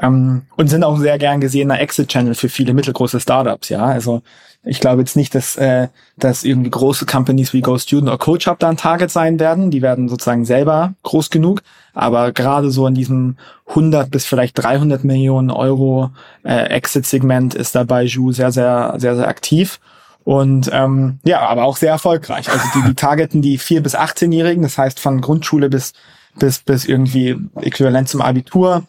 [0.00, 3.84] Ähm, und sind auch sehr gern gesehener Exit-Channel für viele mittelgroße Startups, ja.
[3.84, 4.22] Also
[4.64, 8.68] ich glaube jetzt nicht, dass, äh, dass irgendwie große Companies wie GoStudent oder CoachUp da
[8.68, 9.72] ein Target sein werden.
[9.72, 11.62] Die werden sozusagen selber groß genug.
[11.94, 16.10] Aber gerade so in diesem 100 bis vielleicht 300 Millionen Euro
[16.44, 19.80] äh, Exit-Segment ist da Baiju sehr, sehr, sehr, sehr aktiv.
[20.22, 22.48] Und ähm, ja, aber auch sehr erfolgreich.
[22.48, 25.92] Also die, die targeten die 4- bis 18-Jährigen, das heißt von Grundschule bis,
[26.38, 28.84] bis, bis irgendwie äquivalent zum Abitur,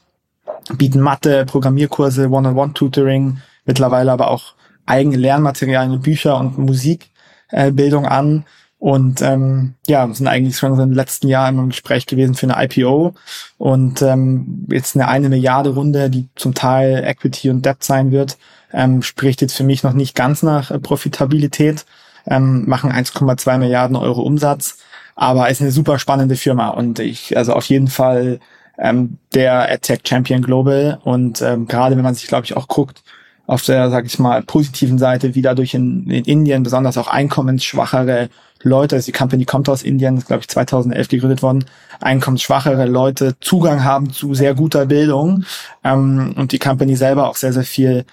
[0.78, 4.54] bieten Mathe, Programmierkurse, One-on-One-Tutoring, mittlerweile aber auch
[4.86, 8.46] eigene Lernmaterialien, Bücher und Musikbildung äh, an.
[8.80, 13.16] Und ähm, ja, sind eigentlich schon im letzten Jahr im Gespräch gewesen für eine IPO
[13.58, 18.38] und ähm, jetzt eine eine Milliarde Runde, die zum Teil Equity und Debt sein wird,
[18.74, 21.86] ähm, spricht jetzt für mich noch nicht ganz nach äh, Profitabilität,
[22.28, 24.80] ähm, machen 1,2 Milliarden Euro Umsatz,
[25.16, 28.42] aber ist eine super spannende Firma und ich, also auf jeden Fall
[28.78, 33.04] ähm, der AdTech Champion Global und ähm, gerade wenn man sich, glaube ich, auch guckt,
[33.46, 38.30] auf der, sag ich mal, positiven Seite, wie dadurch in, in Indien besonders auch einkommensschwachere
[38.62, 41.66] Leute, also die Company kommt aus Indien, ist glaube ich 2011 gegründet worden,
[42.00, 45.44] einkommensschwachere Leute Zugang haben zu sehr guter Bildung
[45.84, 48.06] ähm, und die Company selber auch sehr, sehr viel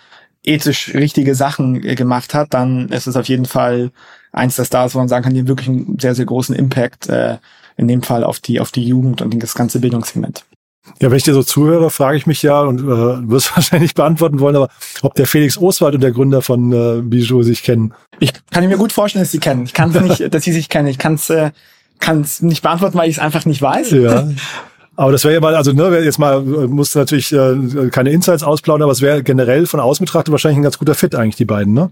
[0.43, 3.93] ethisch richtige Sachen äh, gemacht hat, dann ist es auf jeden Fall
[4.33, 7.09] eins der Stars, wo man sagen kann, die haben wirklich einen sehr, sehr großen Impact,
[7.09, 7.39] äh,
[7.77, 10.45] in dem Fall auf die, auf die Jugend und das ganze Bildungssegment.
[11.01, 14.41] Ja, wenn ich dir so zuhöre, frage ich mich ja und äh, wirst wahrscheinlich beantworten
[14.41, 14.69] wollen, aber
[15.03, 17.95] ob der Felix Oswald und der Gründer von äh, Bijou sich kennen.
[18.19, 19.65] Ich kann mir gut vorstellen, dass sie kennen.
[19.65, 20.89] Ich kann es nicht, dass sie sich kennen.
[20.89, 21.51] Ich kann es äh,
[22.01, 23.91] kann's nicht beantworten, weil ich es einfach nicht weiß.
[23.93, 24.29] Ja.
[24.97, 28.43] Aber das wäre ja mal, also ne, jetzt mal, äh, musste natürlich äh, keine Insights
[28.43, 31.47] ausplaudern, aber es wäre generell von außen betrachtet wahrscheinlich ein ganz guter Fit eigentlich, die
[31.47, 31.91] beiden, ne?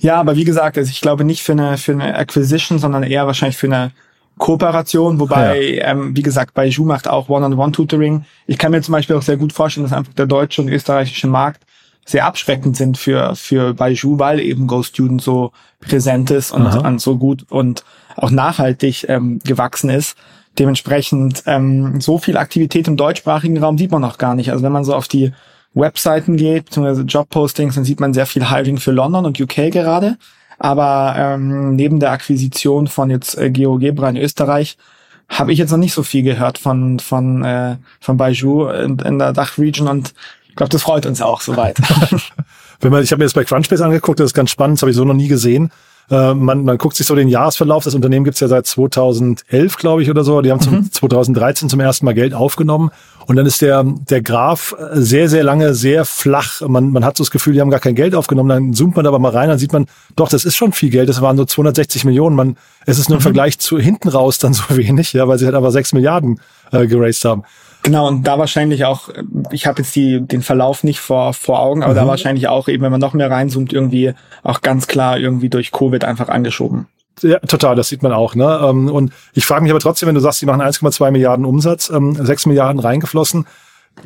[0.00, 3.26] Ja, aber wie gesagt, also ich glaube nicht für eine, für eine Acquisition, sondern eher
[3.26, 3.92] wahrscheinlich für eine
[4.40, 5.88] Kooperation, wobei, ja.
[5.88, 8.24] ähm, wie gesagt, bei Ju macht auch One-on-One-Tutoring.
[8.46, 11.28] Ich kann mir zum Beispiel auch sehr gut vorstellen, dass einfach der deutsche und österreichische
[11.28, 11.62] Markt
[12.06, 17.00] sehr abschreckend sind für, für Baiju, weil eben Go Student so präsent ist und, und
[17.00, 17.84] so gut und
[18.16, 20.16] auch nachhaltig ähm, gewachsen ist.
[20.58, 24.50] Dementsprechend ähm, so viel Aktivität im deutschsprachigen Raum sieht man noch gar nicht.
[24.50, 25.32] Also wenn man so auf die
[25.74, 30.16] Webseiten geht, beziehungsweise Jobpostings, dann sieht man sehr viel Hiring für London und UK gerade.
[30.62, 34.76] Aber ähm, neben der Akquisition von jetzt äh, GeoGebra in Österreich
[35.26, 39.18] habe ich jetzt noch nicht so viel gehört von von äh, von Baiju in, in
[39.18, 40.12] der Dachregion und
[40.48, 41.78] ich glaube, das freut uns auch soweit.
[42.80, 44.90] Wenn man, ich habe mir das bei Crunchbase angeguckt, das ist ganz spannend, das habe
[44.90, 45.70] ich so noch nie gesehen.
[46.10, 47.84] Äh, man, man guckt sich so den Jahresverlauf.
[47.84, 50.40] Das Unternehmen gibt's ja seit 2011, glaube ich, oder so.
[50.40, 50.92] Die haben zum mhm.
[50.92, 52.90] 2013 zum ersten Mal Geld aufgenommen.
[53.26, 56.62] Und dann ist der, der Graph sehr, sehr lange sehr flach.
[56.66, 58.48] Man, man hat so das Gefühl, die haben gar kein Geld aufgenommen.
[58.48, 59.86] Dann zoomt man aber mal rein, dann sieht man,
[60.16, 61.08] doch, das ist schon viel Geld.
[61.08, 62.34] Das waren so 260 Millionen.
[62.34, 63.24] Man, es ist nur im mhm.
[63.24, 66.40] Vergleich zu hinten raus dann so wenig, ja, weil sie halt aber 6 Milliarden
[66.72, 67.44] äh, geraced haben.
[67.82, 69.08] Genau, und da wahrscheinlich auch,
[69.50, 71.98] ich habe jetzt die, den Verlauf nicht vor, vor Augen, aber mhm.
[71.98, 74.12] da wahrscheinlich auch eben, wenn man noch mehr reinzoomt, irgendwie
[74.42, 76.86] auch ganz klar irgendwie durch Covid einfach angeschoben.
[77.22, 78.34] Ja, total, das sieht man auch.
[78.34, 78.60] Ne?
[78.62, 81.86] Ähm, und ich frage mich aber trotzdem, wenn du sagst, die machen 1,2 Milliarden Umsatz,
[81.86, 83.46] 6 ähm, Milliarden reingeflossen,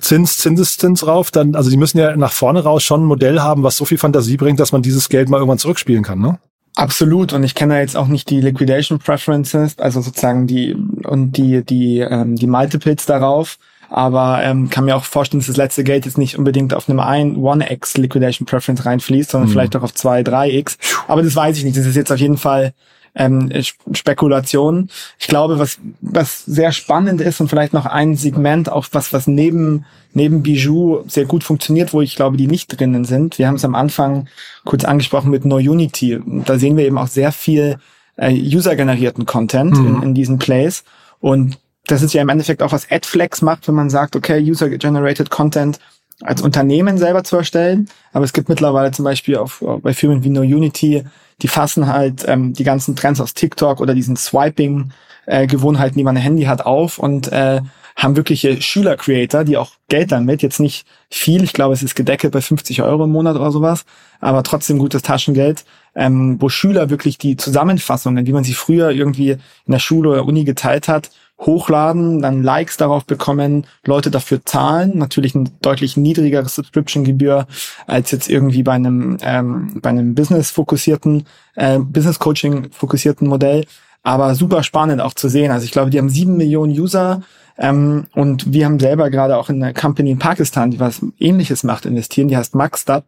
[0.00, 3.62] Zins, Zinseszins rauf, dann, also die müssen ja nach vorne raus schon ein Modell haben,
[3.62, 6.38] was so viel Fantasie bringt, dass man dieses Geld mal irgendwann zurückspielen kann, ne?
[6.76, 7.32] Absolut.
[7.32, 11.64] Und ich kenne da jetzt auch nicht die Liquidation Preferences, also sozusagen die und die
[11.64, 13.58] die ähm, die Multiples darauf.
[13.90, 16.98] Aber ähm, kann mir auch vorstellen, dass das letzte Geld jetzt nicht unbedingt auf einem
[16.98, 19.52] 1 1x Liquidation Preference reinfließt, sondern mhm.
[19.52, 20.78] vielleicht auch auf 2, 3x.
[21.06, 21.76] Aber das weiß ich nicht.
[21.76, 22.72] Das ist jetzt auf jeden Fall
[23.14, 23.50] ähm,
[23.92, 24.88] Spekulation.
[25.18, 29.26] Ich glaube, was, was sehr spannend ist und vielleicht noch ein Segment, auch was, was
[29.26, 33.38] neben, neben Bijou sehr gut funktioniert, wo ich glaube, die nicht drinnen sind.
[33.38, 34.28] Wir haben es am Anfang
[34.64, 36.20] kurz angesprochen mit No Unity.
[36.44, 37.78] Da sehen wir eben auch sehr viel
[38.16, 39.86] äh, user-generierten Content mhm.
[39.86, 40.84] in, in diesen Plays.
[41.20, 45.30] Und das ist ja im Endeffekt auch was AdFlex macht, wenn man sagt, okay, User-Generated
[45.30, 45.78] Content
[46.22, 47.88] als Unternehmen selber zu erstellen.
[48.12, 49.50] Aber es gibt mittlerweile zum Beispiel auch
[49.80, 51.04] bei Firmen wie No Unity,
[51.42, 56.16] die fassen halt ähm, die ganzen Trends aus TikTok oder diesen Swiping-Gewohnheiten, äh, die man
[56.16, 57.60] ein Handy hat, auf und äh,
[57.96, 62.32] haben wirkliche Schüler-Creator, die auch Geld damit, jetzt nicht viel, ich glaube, es ist gedeckelt
[62.32, 63.84] bei 50 Euro im Monat oder sowas,
[64.20, 69.30] aber trotzdem gutes Taschengeld, ähm, wo Schüler wirklich die Zusammenfassungen, wie man sie früher irgendwie
[69.30, 71.10] in der Schule oder Uni geteilt hat,
[71.44, 77.46] hochladen, dann Likes darauf bekommen, Leute dafür zahlen, natürlich ein deutlich niedrigeres Subscription-Gebühr
[77.86, 83.66] als jetzt irgendwie bei einem ähm, bei einem Business-fokussierten, äh, Business-Coaching-fokussierten Modell.
[84.02, 85.50] Aber super spannend auch zu sehen.
[85.50, 87.22] Also ich glaube, die haben sieben Millionen User
[87.56, 91.62] ähm, und wir haben selber gerade auch in einer Company in Pakistan, die was Ähnliches
[91.62, 92.28] macht, investieren.
[92.28, 93.04] Die heißt Maxstat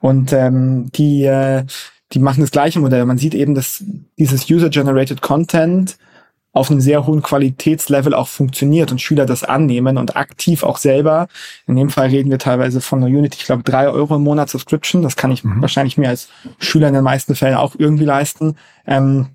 [0.00, 1.64] und ähm, die äh,
[2.12, 3.04] die machen das gleiche Modell.
[3.04, 3.82] Man sieht eben, dass
[4.16, 5.98] dieses User-Generated Content
[6.56, 11.28] auf einem sehr hohen Qualitätslevel auch funktioniert und Schüler das annehmen und aktiv auch selber.
[11.66, 14.48] In dem Fall reden wir teilweise von einer Unity, ich glaube, drei Euro im Monat
[14.48, 15.02] Subscription.
[15.02, 15.60] Das kann ich mhm.
[15.60, 18.56] wahrscheinlich mir als Schüler in den meisten Fällen auch irgendwie leisten.
[18.86, 19.26] Ähm,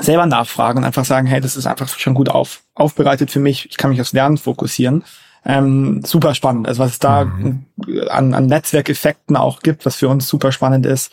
[0.00, 3.68] selber nachfragen und einfach sagen, hey, das ist einfach schon gut auf, aufbereitet für mich.
[3.70, 5.04] Ich kann mich aufs Lernen fokussieren.
[5.44, 6.66] Ähm, super spannend.
[6.66, 7.64] Also was es da mhm.
[8.08, 11.12] an, an Netzwerkeffekten auch gibt, was für uns super spannend ist,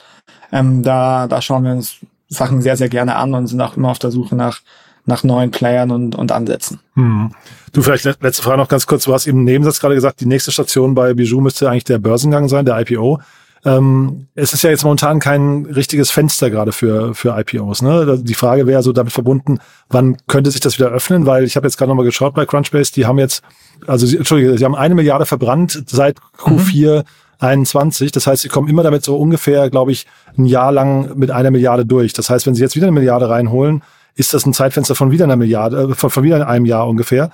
[0.52, 3.92] ähm, da, da schauen wir uns Sachen sehr, sehr gerne an und sind auch immer
[3.92, 4.62] auf der Suche nach
[5.06, 6.80] nach neuen Playern und, und Ansätzen.
[6.96, 7.32] Hm.
[7.74, 9.04] Du, vielleicht letzte Frage noch ganz kurz.
[9.06, 12.00] Du hast eben im Nebensatz gerade gesagt, die nächste Station bei Bijou müsste eigentlich der
[12.00, 13.20] Börsengang sein, der IPO.
[13.66, 17.82] Ähm, es ist ja jetzt momentan kein richtiges Fenster gerade für, für IPOs.
[17.82, 18.20] Ne?
[18.22, 21.26] Die Frage wäre so damit verbunden, wann könnte sich das wieder öffnen?
[21.26, 23.42] Weil ich habe jetzt gerade nochmal geschaut bei Crunchbase, die haben jetzt,
[23.88, 27.04] also sie, Entschuldige, sie haben eine Milliarde verbrannt seit Q4 mhm.
[27.39, 28.12] 21.
[28.12, 31.52] Das heißt, sie kommen immer damit so ungefähr, glaube ich, ein Jahr lang mit einer
[31.52, 32.13] Milliarde durch.
[32.13, 33.82] Das heißt, wenn sie jetzt wieder eine Milliarde reinholen,
[34.15, 37.32] ist das ein Zeitfenster von wieder einer Milliarde, äh, von, von wieder einem Jahr ungefähr.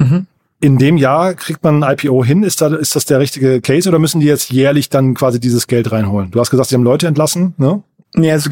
[0.00, 0.26] Mhm.
[0.60, 2.44] in dem Jahr kriegt man ein IPO hin.
[2.44, 5.66] Ist, da, ist das der richtige Case oder müssen die jetzt jährlich dann quasi dieses
[5.66, 6.30] Geld reinholen?
[6.30, 7.82] Du hast gesagt, sie haben Leute entlassen, ne?
[8.14, 8.48] Nee, also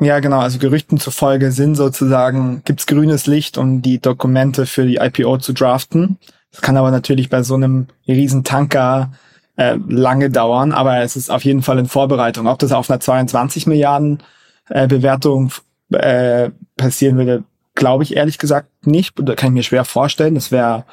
[0.00, 0.40] ja, genau.
[0.40, 5.52] Also Gerüchten zufolge sind sozusagen, gibt's grünes Licht, um die Dokumente für die IPO zu
[5.52, 6.18] draften.
[6.50, 9.12] Das kann aber natürlich bei so einem riesen Tanker
[9.56, 12.46] äh, lange dauern, aber es ist auf jeden Fall in Vorbereitung.
[12.46, 14.22] Ob das auf einer 22 Milliarden
[14.68, 15.52] äh, Bewertung
[15.90, 19.18] äh, passieren würde, glaube ich ehrlich gesagt nicht.
[19.18, 20.34] Oder kann ich mir schwer vorstellen.
[20.34, 20.84] Das wäre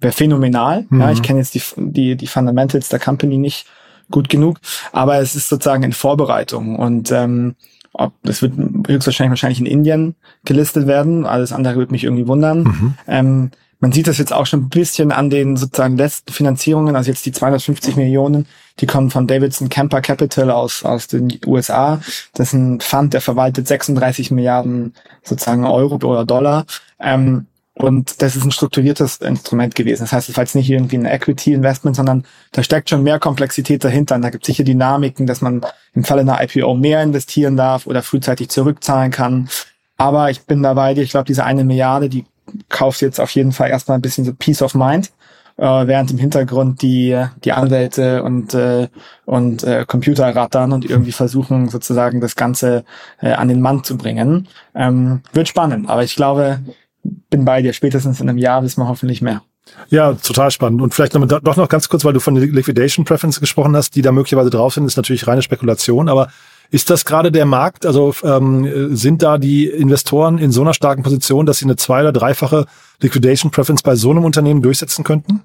[0.00, 0.86] wär phänomenal.
[0.88, 1.00] Mhm.
[1.00, 3.66] Ja, ich kenne jetzt die, die, die Fundamentals der Company nicht
[4.10, 4.58] gut genug,
[4.92, 7.54] aber es ist sozusagen in Vorbereitung und ähm,
[7.92, 8.54] ob, das wird
[8.88, 10.14] höchstwahrscheinlich wahrscheinlich in Indien
[10.44, 11.26] gelistet werden.
[11.26, 12.62] Alles andere wird mich irgendwie wundern.
[12.62, 12.94] Mhm.
[13.06, 17.10] Ähm, man sieht das jetzt auch schon ein bisschen an den sozusagen letzten Finanzierungen, also
[17.10, 18.46] jetzt die 250 Millionen,
[18.78, 22.00] die kommen von Davidson Kemper Capital aus, aus den USA.
[22.34, 26.66] Das ist ein Fund, der verwaltet 36 Milliarden sozusagen Euro oder Dollar.
[26.98, 30.02] Ähm, und das ist ein strukturiertes Instrument gewesen.
[30.02, 33.82] Das heißt, es war jetzt nicht irgendwie ein Equity-Investment, sondern da steckt schon mehr Komplexität
[33.82, 34.16] dahinter.
[34.16, 35.64] Und da gibt es sicher Dynamiken, dass man
[35.94, 39.48] im Falle einer IPO mehr investieren darf oder frühzeitig zurückzahlen kann.
[39.96, 42.26] Aber ich bin dabei, ich glaube, diese eine Milliarde, die
[42.68, 45.10] kauft jetzt auf jeden Fall erstmal ein bisschen so Peace of Mind,
[45.56, 48.88] äh, während im Hintergrund die, die Anwälte und, äh,
[49.26, 52.84] und äh, Computer rattern und irgendwie versuchen sozusagen das Ganze
[53.20, 54.48] äh, an den Mann zu bringen.
[54.74, 56.60] Ähm, wird spannend, aber ich glaube,
[57.02, 57.72] bin bei dir.
[57.72, 59.42] Spätestens in einem Jahr wissen wir hoffentlich mehr.
[59.88, 60.82] Ja, total spannend.
[60.82, 64.02] Und vielleicht noch, doch noch ganz kurz, weil du von Liquidation Preference gesprochen hast, die
[64.02, 66.28] da möglicherweise drauf sind, ist natürlich reine Spekulation, aber
[66.70, 67.84] ist das gerade der Markt?
[67.84, 72.00] Also ähm, sind da die Investoren in so einer starken Position, dass sie eine zwei-
[72.00, 72.66] oder dreifache
[73.00, 75.42] Liquidation Preference bei so einem Unternehmen durchsetzen könnten?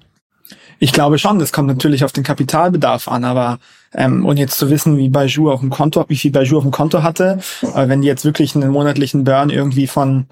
[0.78, 3.58] Ich glaube schon, das kommt natürlich auf den Kapitalbedarf an, aber
[3.94, 6.70] ähm, und jetzt zu wissen, wie Baijiu auf dem Konto, wie viel Baijiu auf dem
[6.70, 10.26] Konto hatte, äh, wenn die jetzt wirklich einen monatlichen Burn irgendwie von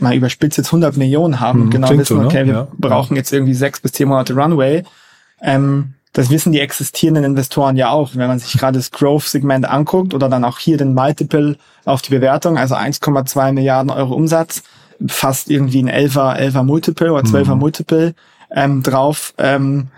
[0.00, 2.26] mal überspitzt jetzt 100 Millionen haben hm, genau wissen, so, ne?
[2.26, 2.68] okay, wir ja.
[2.78, 4.82] brauchen jetzt irgendwie sechs bis zehn Monate Runway,
[5.42, 8.10] ähm, das wissen die existierenden Investoren ja auch.
[8.14, 12.10] Wenn man sich gerade das Growth-Segment anguckt oder dann auch hier den Multiple auf die
[12.10, 14.62] Bewertung, also 1,2 Milliarden Euro Umsatz,
[15.08, 17.58] fast irgendwie ein 11er, 11er Multiple oder 12er mhm.
[17.60, 18.14] Multiple
[18.54, 19.34] ähm, drauf.
[19.38, 19.88] Ähm,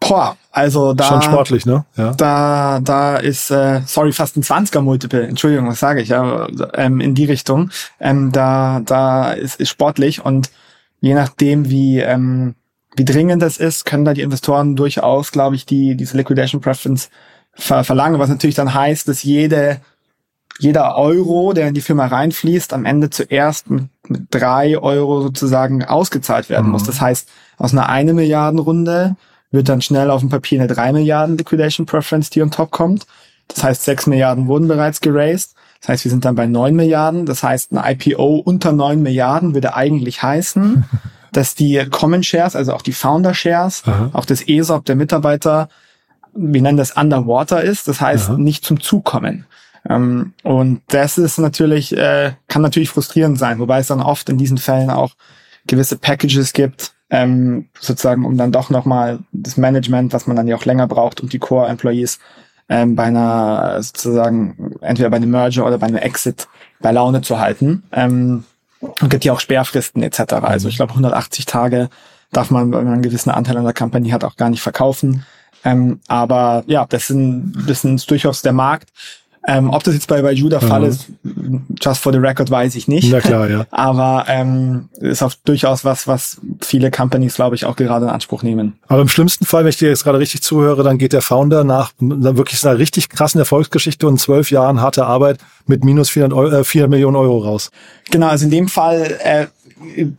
[0.00, 1.84] boah, also da schon sportlich, ne?
[1.96, 2.14] Ja.
[2.14, 5.24] Da da ist äh, sorry fast ein 20er Multiple.
[5.24, 6.08] Entschuldigung, was sage ich?
[6.08, 7.70] Ja, ähm, in die Richtung.
[8.00, 10.50] Ähm, da da ist, ist sportlich und
[11.00, 12.56] je nachdem wie ähm,
[12.96, 17.10] wie dringend das ist, können da die Investoren durchaus, glaube ich, die diese Liquidation Preference
[17.52, 19.80] ver verlangen, was natürlich dann heißt, dass jede
[20.58, 25.84] jeder Euro, der in die Firma reinfließt, am Ende zuerst mit, mit drei Euro sozusagen
[25.84, 26.72] ausgezahlt werden mhm.
[26.72, 26.82] muss.
[26.82, 29.16] Das heißt, aus einer eine Milliarden Runde
[29.50, 33.06] wird dann schnell auf dem Papier eine drei Milliarden Liquidation Preference, die on top kommt.
[33.46, 35.54] Das heißt, sechs Milliarden wurden bereits geraced.
[35.80, 37.24] Das heißt, wir sind dann bei neun Milliarden.
[37.24, 40.84] Das heißt, ein IPO unter neun Milliarden würde eigentlich heißen,
[41.32, 44.10] dass die Common Shares, also auch die Founder Shares, Aha.
[44.12, 45.68] auch das ESOP der Mitarbeiter,
[46.34, 48.38] wir nennen das Underwater ist, das heißt Aha.
[48.38, 49.46] nicht zum Zug kommen.
[49.88, 54.38] Ähm, und das ist natürlich, äh, kann natürlich frustrierend sein, wobei es dann oft in
[54.38, 55.12] diesen Fällen auch
[55.66, 60.56] gewisse Packages gibt, ähm, sozusagen, um dann doch nochmal das Management, was man dann ja
[60.56, 62.18] auch länger braucht, und die Core-Employees
[62.68, 66.48] ähm, bei einer sozusagen entweder bei einem Merger oder bei einem Exit
[66.80, 67.84] bei Laune zu halten.
[67.92, 68.44] Ähm,
[68.80, 70.34] und gibt ja auch Sperrfristen etc.
[70.42, 71.88] Also ich glaube 180 Tage
[72.32, 75.24] darf man, wenn man einen gewissen Anteil an der Company hat, auch gar nicht verkaufen.
[75.64, 78.90] Ähm, aber ja, das sind, das sind durchaus der Markt.
[79.46, 80.88] Ähm, ob das jetzt bei, bei Judah Fall mhm.
[80.88, 81.06] ist,
[81.80, 83.10] just for the record, weiß ich nicht.
[83.10, 83.66] Na klar, ja.
[83.70, 86.38] Aber ähm, ist auch durchaus was, was
[86.68, 88.78] viele Companies, glaube ich, auch gerade in Anspruch nehmen.
[88.86, 91.64] Aber im schlimmsten Fall, wenn ich dir jetzt gerade richtig zuhöre, dann geht der Founder
[91.64, 96.56] nach wirklich einer richtig krassen Erfolgsgeschichte und zwölf Jahren harter Arbeit mit minus 400, Euro,
[96.60, 97.70] äh, 4 Millionen Euro raus.
[98.10, 99.46] Genau, also in dem Fall äh,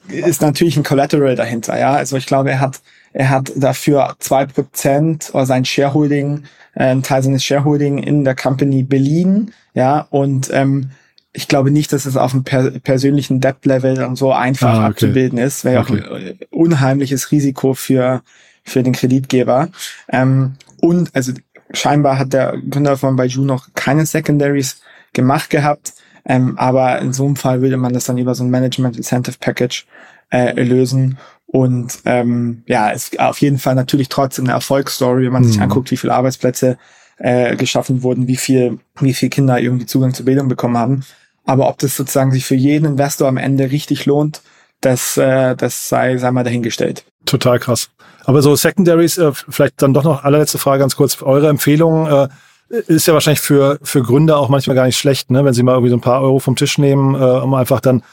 [0.08, 1.78] ist natürlich ein Collateral dahinter.
[1.80, 2.82] Ja, also ich glaube, er hat
[3.14, 6.44] er hat dafür zwei Prozent oder sein Shareholding
[6.76, 10.92] äh, einen Teil seines Shareholding in der Company beliehen, ja, und ähm,
[11.32, 14.86] ich glaube nicht, dass es auf einem per persönlichen Debt-Level und so einfach ah, okay.
[14.88, 15.64] abzubilden ist.
[15.64, 16.04] Wäre okay.
[16.04, 18.22] auch ein unheimliches Risiko für,
[18.64, 19.70] für den Kreditgeber.
[20.10, 21.34] Ähm, und also
[21.72, 24.82] scheinbar hat der Gründer von Baiju noch keine Secondaries
[25.14, 25.94] gemacht gehabt.
[26.26, 29.38] Ähm, aber in so einem Fall würde man das dann über so ein Management Incentive
[29.40, 29.86] Package
[30.32, 31.18] äh, lösen.
[31.46, 35.48] Und ähm, ja, ist auf jeden Fall natürlich trotzdem eine Erfolgsstory, wenn man mhm.
[35.48, 36.78] sich anguckt, wie viele Arbeitsplätze
[37.20, 41.04] äh, geschaffen wurden, wie viel, wie viel Kinder irgendwie Zugang zur Bildung bekommen haben.
[41.46, 44.42] Aber ob das sozusagen sich für jeden Investor am Ende richtig lohnt,
[44.82, 47.06] das, äh, das sei, sei mal dahingestellt.
[47.26, 47.90] Total krass.
[48.26, 51.22] Aber so Secondaries, äh, vielleicht dann doch noch allerletzte Frage ganz kurz.
[51.22, 52.30] Eure Empfehlung
[52.70, 55.44] ist ja wahrscheinlich für, für Gründer auch manchmal gar nicht schlecht, ne?
[55.44, 58.04] wenn sie mal irgendwie so ein paar Euro vom Tisch nehmen, um einfach dann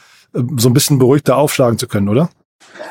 [0.57, 2.31] so ein bisschen beruhigter aufschlagen zu können, oder?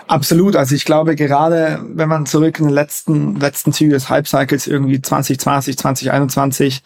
[0.07, 0.55] Absolut.
[0.55, 5.01] Also ich glaube, gerade wenn man zurück in den letzten, letzten Züge des Hype-Cycles irgendwie
[5.01, 6.83] 2020, 2021,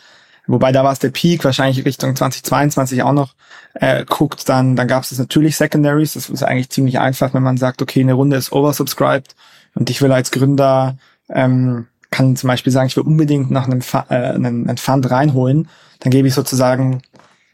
[0.47, 3.35] wobei da war es der Peak, wahrscheinlich Richtung 2022 auch noch,
[3.75, 6.13] äh, guckt, dann, dann gab es natürlich Secondaries.
[6.13, 9.35] Das ist eigentlich ziemlich einfach, wenn man sagt, okay, eine Runde ist oversubscribed
[9.75, 10.97] und ich will als Gründer,
[11.29, 15.69] ähm, kann zum Beispiel sagen, ich will unbedingt nach einem, äh, einen, einen Fund reinholen,
[15.99, 17.01] dann gebe ich sozusagen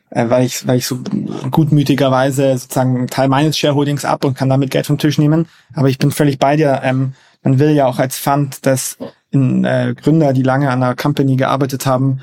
[0.10, 1.00] äh, weil ich, weil ich so
[1.52, 5.48] gutmütigerweise sozusagen einen Teil meines Shareholdings ab und kann damit Geld vom Tisch nehmen.
[5.74, 6.82] Aber ich bin völlig bei dir.
[6.84, 7.14] Ähm,
[7.44, 8.98] man will ja auch als Fund, dass
[9.32, 12.22] in, äh, Gründer, die lange an einer Company gearbeitet haben,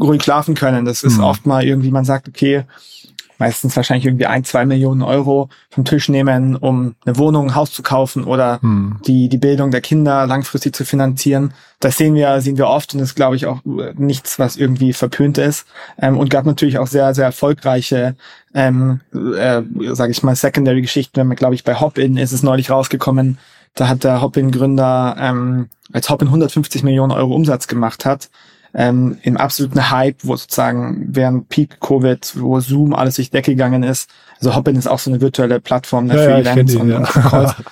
[0.00, 0.84] ruhig schlafen können.
[0.84, 1.24] Das ist mhm.
[1.24, 2.64] oft mal irgendwie, man sagt, okay,
[3.38, 7.72] meistens wahrscheinlich irgendwie ein, zwei Millionen Euro vom Tisch nehmen, um eine Wohnung, ein Haus
[7.72, 8.98] zu kaufen oder hm.
[9.06, 11.54] die, die Bildung der Kinder langfristig zu finanzieren.
[11.80, 13.60] Das sehen wir, sehen wir oft und das ist, glaube ich, auch
[13.94, 15.66] nichts, was irgendwie verpönt ist.
[16.00, 18.16] Ähm, und gab natürlich auch sehr, sehr erfolgreiche,
[18.54, 21.36] ähm, äh, sage ich mal, Secondary-Geschichten.
[21.36, 23.38] Glaube ich, bei Hopin ist es neulich rausgekommen.
[23.74, 28.28] Da hat der Hopin-Gründer, ähm, als Hopin 150 Millionen Euro Umsatz gemacht hat,
[28.74, 33.82] ähm, im absoluten Hype, wo sozusagen während Peak Covid, wo Zoom alles durch Decke gegangen
[33.82, 34.10] ist.
[34.38, 36.90] Also Hopin ist auch so eine virtuelle Plattform ne, ja, für ja, Events ihn, und,
[36.90, 36.98] ja.
[37.40, 37.54] und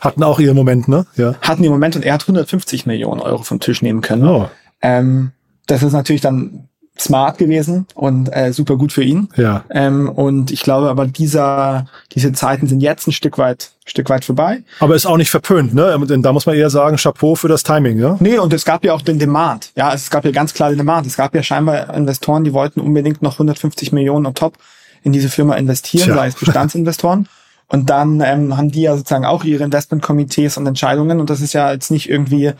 [0.00, 1.04] Hatten auch ihren Moment, ne?
[1.16, 1.34] Ja.
[1.42, 4.26] Hatten ihren Moment und er hat 150 Millionen Euro vom Tisch nehmen können.
[4.26, 4.48] Oh.
[4.80, 5.32] Ähm,
[5.66, 6.69] das ist natürlich dann
[7.00, 9.28] smart gewesen und äh, super gut für ihn.
[9.36, 9.64] Ja.
[9.70, 14.24] Ähm, und ich glaube aber dieser, diese Zeiten sind jetzt ein Stück weit, Stück weit
[14.24, 14.62] vorbei.
[14.78, 15.98] Aber ist auch nicht verpönt, ne?
[16.06, 18.16] Denn da muss man eher sagen, Chapeau für das Timing, ja?
[18.20, 19.72] Nee, und es gab ja auch den Demand.
[19.74, 21.06] Ja, es gab ja ganz klar den Demand.
[21.06, 24.54] Es gab ja scheinbar Investoren, die wollten unbedingt noch 150 Millionen on top
[25.02, 26.14] in diese Firma investieren, Tja.
[26.14, 27.28] sei es Bestandsinvestoren.
[27.68, 31.20] Und dann ähm, haben die ja sozusagen auch ihre Investmentkomitees und Entscheidungen.
[31.20, 32.52] Und das ist ja jetzt nicht irgendwie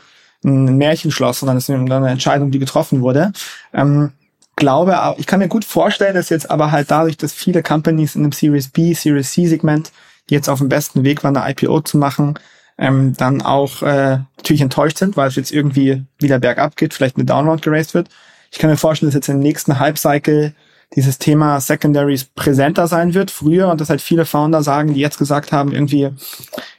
[0.44, 3.32] ein Märchenschloss, sondern es ist eine Entscheidung, die getroffen wurde.
[3.74, 4.12] Ähm,
[4.56, 8.22] glaube, ich kann mir gut vorstellen, dass jetzt aber halt dadurch, dass viele Companies in
[8.22, 9.90] dem Series B, Series C Segment,
[10.28, 12.38] die jetzt auf dem besten Weg waren, eine IPO zu machen,
[12.78, 17.16] ähm, dann auch äh, natürlich enttäuscht sind, weil es jetzt irgendwie wieder bergab geht, vielleicht
[17.16, 18.08] eine Downround geraced wird.
[18.50, 20.54] Ich kann mir vorstellen, dass jetzt im nächsten Hype-Cycle
[20.96, 25.18] dieses Thema Secondaries präsenter sein wird, früher, und dass halt viele Founder sagen, die jetzt
[25.18, 26.10] gesagt haben, irgendwie,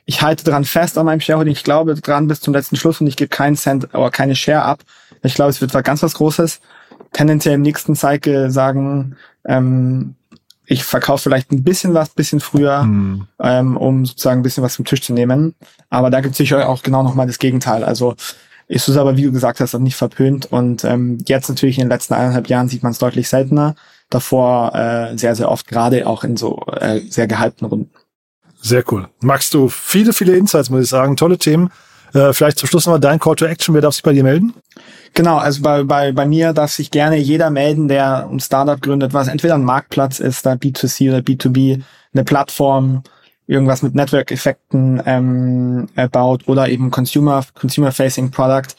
[0.06, 3.08] ich halte dran fest an meinem Shareholding, ich glaube dran bis zum letzten Schluss und
[3.08, 4.82] ich gebe keinen Cent oder keine Share ab.
[5.24, 6.60] Ich glaube, es wird ganz was Großes
[7.14, 10.16] tendenziell im nächsten Cycle sagen, ähm,
[10.66, 13.28] ich verkaufe vielleicht ein bisschen was, bisschen früher, hm.
[13.42, 15.54] ähm, um sozusagen ein bisschen was vom Tisch zu nehmen.
[15.90, 17.84] Aber da gibt es sicher auch genau nochmal das Gegenteil.
[17.84, 18.16] Also
[18.68, 20.46] ist es aber, wie du gesagt hast, auch nicht verpönt.
[20.46, 23.76] Und ähm, jetzt natürlich in den letzten eineinhalb Jahren sieht man es deutlich seltener.
[24.10, 27.92] Davor äh, sehr, sehr oft, gerade auch in so äh, sehr gehypten Runden.
[28.62, 29.10] Sehr cool.
[29.20, 31.18] Magst du viele, viele Insights, muss ich sagen.
[31.18, 31.70] Tolle Themen.
[32.14, 33.74] Äh, vielleicht zum Schluss nochmal dein Call to Action.
[33.74, 34.54] Wer darf sich bei dir melden?
[35.14, 39.14] Genau, also bei, bei, bei mir darf sich gerne jeder melden, der ein Startup gründet,
[39.14, 41.82] was entweder ein Marktplatz ist, da B2C oder B2B,
[42.14, 43.04] eine Plattform,
[43.48, 48.76] irgendwas mit Network-Effekten ähm, baut oder eben Consumer, Consumer-Facing Product.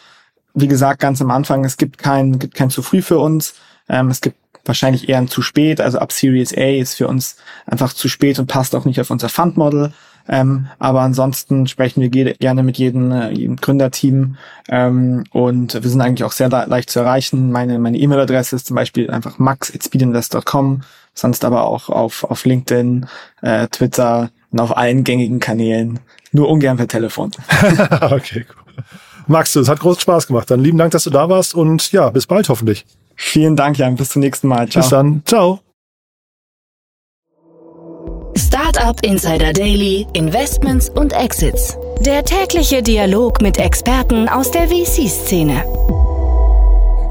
[0.55, 3.55] Wie gesagt, ganz am Anfang, es gibt kein, gibt kein zu früh für uns.
[3.89, 5.81] Ähm, es gibt wahrscheinlich eher ein zu spät.
[5.81, 9.11] Also ab Series A ist für uns einfach zu spät und passt auch nicht auf
[9.11, 9.93] unser Fund-Model.
[10.29, 14.37] Ähm, aber ansonsten sprechen wir gerne mit jedem, äh, jedem Gründerteam
[14.69, 17.51] ähm, und wir sind eigentlich auch sehr leicht zu erreichen.
[17.51, 20.83] Meine meine E-Mail-Adresse ist zum Beispiel einfach max@speedinvest.com,
[21.15, 23.07] sonst aber auch auf auf LinkedIn,
[23.43, 26.01] äh, Twitter und auf allen gängigen Kanälen.
[26.33, 27.33] Nur ungern per Telefon.
[28.01, 28.85] okay, cool.
[29.27, 30.51] Max, es hat großen Spaß gemacht.
[30.51, 32.85] Dann lieben Dank, dass du da warst und ja, bis bald hoffentlich.
[33.15, 33.97] Vielen Dank, Jan.
[33.97, 34.69] Bis zum nächsten Mal.
[34.69, 34.83] Ciao.
[34.83, 35.23] Bis dann.
[35.25, 35.61] Ciao.
[38.37, 41.77] Startup Insider Daily, Investments und Exits.
[42.01, 45.65] Der tägliche Dialog mit Experten aus der VC-Szene.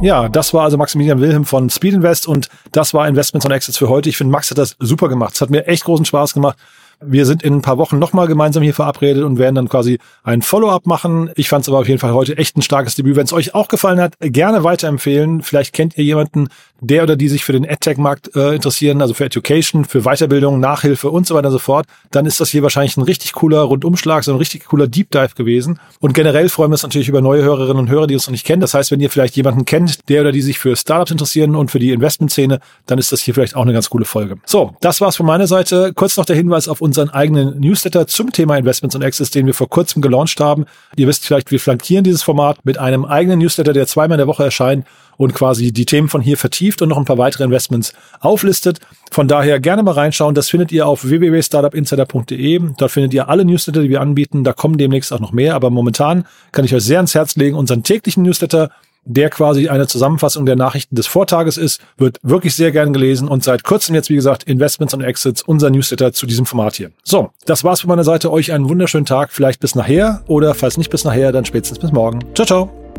[0.02, 3.78] Ja, das war also Maximilian Wilhelm von Speed Invest und das war Investments und Exits
[3.78, 4.10] für heute.
[4.10, 5.36] Ich finde, Max hat das super gemacht.
[5.36, 6.58] Es hat mir echt großen Spaß gemacht.
[7.04, 10.44] Wir sind in ein paar Wochen nochmal gemeinsam hier verabredet und werden dann quasi ein
[10.44, 11.32] Follow-up machen.
[11.36, 13.16] Ich fand es aber auf jeden Fall heute echt ein starkes Debüt.
[13.16, 15.42] Wenn es euch auch gefallen hat, gerne weiterempfehlen.
[15.42, 16.50] Vielleicht kennt ihr jemanden,
[16.82, 21.10] der oder die sich für den AdTech-Markt äh, interessieren, also für Education, für Weiterbildung, Nachhilfe
[21.12, 24.24] und so weiter und so fort, dann ist das hier wahrscheinlich ein richtig cooler Rundumschlag,
[24.24, 25.80] so ein richtig cooler Deep Dive gewesen.
[26.00, 28.46] Und generell freuen wir uns natürlich über neue Hörerinnen und Hörer, die uns noch nicht
[28.46, 28.62] kennen.
[28.62, 31.70] Das heißt, wenn ihr vielleicht jemanden kennt, der oder die sich für Startups interessieren und
[31.70, 34.38] für die Investmentszene, dann ist das hier vielleicht auch eine ganz coole Folge.
[34.46, 35.94] So, das war's von meiner Seite.
[35.94, 39.54] Kurz noch der Hinweis auf unseren eigenen Newsletter zum Thema Investments und Access, den wir
[39.54, 40.66] vor kurzem gelauncht haben.
[40.96, 44.28] Ihr wisst vielleicht, wir flankieren dieses Format mit einem eigenen Newsletter, der zweimal in der
[44.28, 44.86] Woche erscheint
[45.18, 48.80] und quasi die Themen von hier vertieft und noch ein paar weitere Investments auflistet.
[49.12, 50.36] Von daher gerne mal reinschauen.
[50.36, 52.62] Das findet ihr auf www.startupinsider.de.
[52.78, 54.44] Dort findet ihr alle Newsletter, die wir anbieten.
[54.44, 55.56] Da kommen demnächst auch noch mehr.
[55.56, 58.70] Aber momentan kann ich euch sehr ans Herz legen, unseren täglichen Newsletter
[59.04, 61.82] der quasi eine Zusammenfassung der Nachrichten des Vortages ist.
[61.98, 65.70] Wird wirklich sehr gern gelesen und seit kurzem jetzt, wie gesagt, Investments und Exits, unser
[65.70, 66.92] Newsletter zu diesem Format hier.
[67.04, 68.32] So, das war's von meiner Seite.
[68.32, 69.32] Euch einen wunderschönen Tag.
[69.32, 72.20] Vielleicht bis nachher oder falls nicht bis nachher, dann spätestens bis morgen.
[72.36, 72.91] Ciao, ciao.